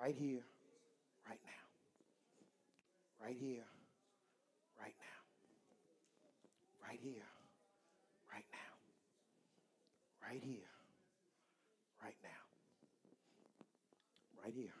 Right 0.00 0.14
here, 0.14 0.44
right 1.26 1.40
now. 1.44 3.24
Right 3.24 3.36
here, 3.40 3.64
right 4.80 4.94
now. 5.00 5.18
Right 6.86 7.00
here, 7.00 7.24
right 8.32 8.44
now. 8.52 8.58
Right 10.22 10.42
here, 10.42 10.68
right 12.02 12.14
now. 12.22 12.28
Right 14.44 14.54
here. 14.54 14.72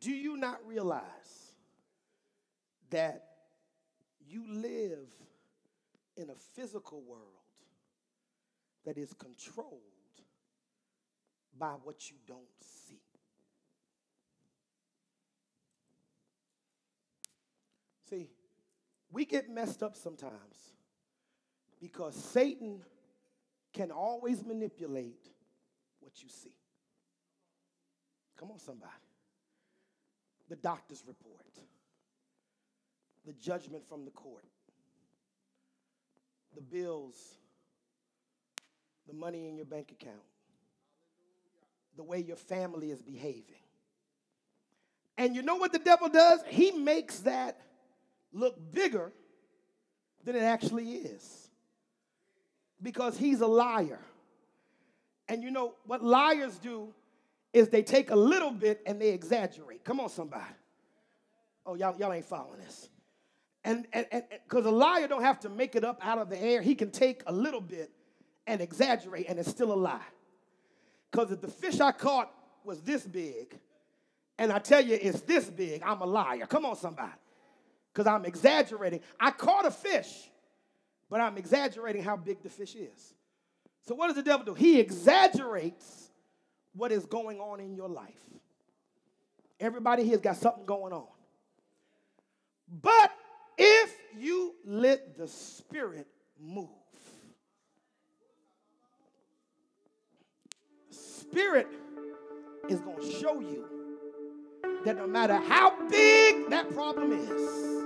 Do 0.00 0.10
you 0.10 0.36
not 0.36 0.58
realize 0.66 1.52
that 2.88 3.24
you 4.26 4.44
live 4.48 5.08
in 6.16 6.30
a 6.30 6.34
physical 6.34 7.02
world 7.02 7.24
that 8.86 8.96
is 8.96 9.12
controlled 9.12 9.80
by 11.58 11.74
what 11.84 12.10
you 12.10 12.16
don't 12.26 12.40
see? 12.60 13.02
See, 18.08 18.30
we 19.12 19.24
get 19.24 19.50
messed 19.50 19.82
up 19.82 19.96
sometimes 19.96 20.72
because 21.80 22.14
Satan 22.14 22.80
can 23.72 23.90
always 23.90 24.44
manipulate 24.44 25.28
what 26.00 26.22
you 26.22 26.28
see. 26.28 26.56
Come 28.36 28.50
on, 28.50 28.58
somebody. 28.58 29.09
The 30.50 30.56
doctor's 30.56 31.02
report, 31.06 31.46
the 33.24 33.32
judgment 33.32 33.88
from 33.88 34.04
the 34.04 34.10
court, 34.10 34.44
the 36.54 36.60
bills, 36.60 37.14
the 39.06 39.14
money 39.14 39.48
in 39.48 39.56
your 39.56 39.64
bank 39.64 39.92
account, 39.92 40.16
the 41.96 42.02
way 42.02 42.18
your 42.18 42.36
family 42.36 42.90
is 42.90 43.00
behaving. 43.00 43.62
And 45.16 45.36
you 45.36 45.42
know 45.42 45.56
what 45.56 45.72
the 45.72 45.78
devil 45.78 46.08
does? 46.08 46.40
He 46.48 46.72
makes 46.72 47.20
that 47.20 47.60
look 48.32 48.56
bigger 48.72 49.12
than 50.24 50.34
it 50.34 50.42
actually 50.42 50.94
is 50.94 51.48
because 52.82 53.16
he's 53.16 53.40
a 53.40 53.46
liar. 53.46 54.00
And 55.28 55.44
you 55.44 55.52
know 55.52 55.74
what 55.86 56.02
liars 56.02 56.58
do 56.58 56.92
is 57.52 57.68
they 57.68 57.82
take 57.82 58.10
a 58.10 58.16
little 58.16 58.50
bit 58.50 58.80
and 58.86 59.00
they 59.00 59.10
exaggerate. 59.10 59.84
Come 59.84 60.00
on, 60.00 60.08
somebody. 60.08 60.44
Oh, 61.66 61.74
y'all, 61.74 61.96
y'all 61.98 62.12
ain't 62.12 62.24
following 62.24 62.60
this. 62.60 62.88
And 63.62 63.86
and 63.92 64.06
because 64.48 64.64
a 64.64 64.70
liar 64.70 65.06
don't 65.06 65.22
have 65.22 65.40
to 65.40 65.50
make 65.50 65.74
it 65.74 65.84
up 65.84 65.98
out 66.02 66.18
of 66.18 66.30
the 66.30 66.40
air, 66.40 66.62
he 66.62 66.74
can 66.74 66.90
take 66.90 67.22
a 67.26 67.32
little 67.32 67.60
bit 67.60 67.90
and 68.46 68.60
exaggerate, 68.60 69.26
and 69.28 69.38
it's 69.38 69.50
still 69.50 69.72
a 69.72 69.74
lie. 69.74 70.00
Because 71.10 71.30
if 71.30 71.40
the 71.40 71.48
fish 71.48 71.80
I 71.80 71.92
caught 71.92 72.32
was 72.64 72.80
this 72.80 73.06
big, 73.06 73.58
and 74.38 74.50
I 74.50 74.58
tell 74.58 74.82
you 74.82 74.98
it's 75.00 75.20
this 75.22 75.50
big, 75.50 75.82
I'm 75.84 76.00
a 76.00 76.06
liar. 76.06 76.46
Come 76.46 76.64
on, 76.64 76.76
somebody. 76.76 77.12
Because 77.92 78.06
I'm 78.06 78.24
exaggerating. 78.24 79.00
I 79.18 79.30
caught 79.30 79.66
a 79.66 79.70
fish, 79.70 80.30
but 81.10 81.20
I'm 81.20 81.36
exaggerating 81.36 82.02
how 82.02 82.16
big 82.16 82.42
the 82.42 82.48
fish 82.48 82.74
is. 82.74 83.14
So, 83.86 83.94
what 83.94 84.06
does 84.06 84.16
the 84.16 84.22
devil 84.22 84.46
do? 84.46 84.54
He 84.54 84.80
exaggerates 84.80 86.09
what 86.74 86.92
is 86.92 87.04
going 87.06 87.40
on 87.40 87.60
in 87.60 87.74
your 87.74 87.88
life. 87.88 88.14
Everybody 89.58 90.04
here's 90.04 90.20
got 90.20 90.36
something 90.36 90.64
going 90.64 90.92
on. 90.92 91.06
But 92.82 93.12
if 93.58 93.94
you 94.16 94.54
let 94.64 95.16
the 95.16 95.28
Spirit 95.28 96.06
move, 96.40 96.68
Spirit 100.90 101.68
is 102.68 102.80
going 102.80 103.00
to 103.00 103.12
show 103.20 103.40
you 103.40 103.64
that 104.84 104.96
no 104.96 105.06
matter 105.06 105.36
how 105.36 105.76
big 105.88 106.48
that 106.50 106.70
problem 106.72 107.12
is, 107.12 107.80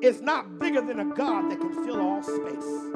it's 0.00 0.20
not 0.20 0.58
bigger 0.58 0.80
than 0.80 1.00
a 1.00 1.14
God 1.14 1.50
that 1.50 1.60
can 1.60 1.84
fill 1.84 2.00
all 2.00 2.22
space. 2.22 2.94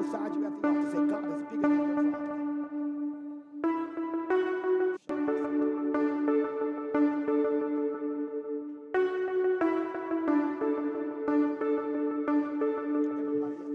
Beside 0.00 0.32
you 0.32 0.46
at 0.46 0.62
the 0.62 0.68
altar. 0.68 0.90
Say, 0.90 0.96
God 0.96 1.24
is 1.34 1.42
bigger 1.50 1.68
than 1.68 1.76
your. 1.76 2.30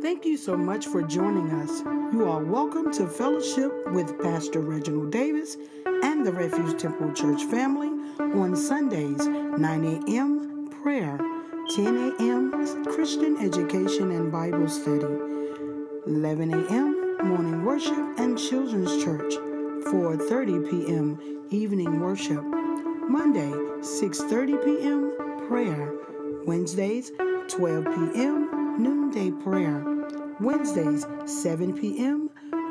Thank 0.01 0.26
you 0.26 0.38
so 0.38 0.57
much 0.57 0.88
for 0.88 1.03
joining 1.03 1.51
us. 1.51 1.84
You 2.11 2.28
are 2.28 2.43
welcome 2.43 2.91
to 2.93 3.05
fellowship 3.07 3.71
with 3.91 4.19
Pastor 4.19 4.61
Reginald 4.61 5.11
Davis 5.11 5.57
and 5.86 6.26
the 6.26 6.32
Refuge 6.32 6.82
Temple 6.82 7.13
Church 7.13 7.43
family 7.43 7.89
on 8.19 8.55
Sundays, 8.55 9.28
9 9.28 10.03
a.m. 10.07 10.69
prayer, 10.82 11.19
10 11.76 12.15
a.m. 12.19 12.86
Christian 12.86 13.38
education 13.38 14.09
and 14.09 14.32
Bible 14.32 14.67
study, 14.67 15.35
11 16.08 16.53
a.m. 16.53 17.18
morning 17.28 17.66
worship 17.66 17.97
and 18.20 18.38
children's 18.38 19.03
church, 19.03 19.34
4:30 19.86 20.70
p.m. 20.70 21.47
evening 21.49 21.99
worship, 21.99 22.43
Monday, 23.10 23.49
6:30 23.49 24.64
p.m. 24.64 25.47
prayer, 25.47 25.95
Wednesdays, 26.45 27.12
12 27.47 27.86
p.m. 27.86 28.78
noonday 28.78 29.32
prayer, 29.32 29.84
Wednesdays, 30.39 31.08
7 31.26 31.74
p.m. 31.74 32.30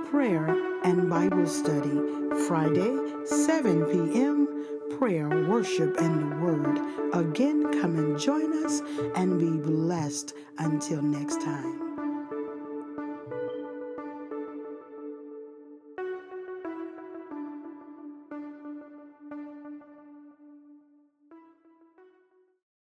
prayer 0.08 0.46
and 0.84 1.10
Bible 1.10 1.46
study, 1.46 2.00
Friday, 2.46 2.96
7 3.24 3.84
p.m. 3.86 4.96
prayer, 4.96 5.28
worship, 5.48 5.96
and 5.98 6.22
the 6.22 6.36
word. 6.36 6.78
Again, 7.12 7.80
come 7.80 7.96
and 7.96 8.16
join 8.16 8.64
us 8.64 8.80
and 9.16 9.40
be 9.40 9.50
blessed 9.50 10.34
until 10.58 11.02
next 11.02 11.42
time. 11.42 11.83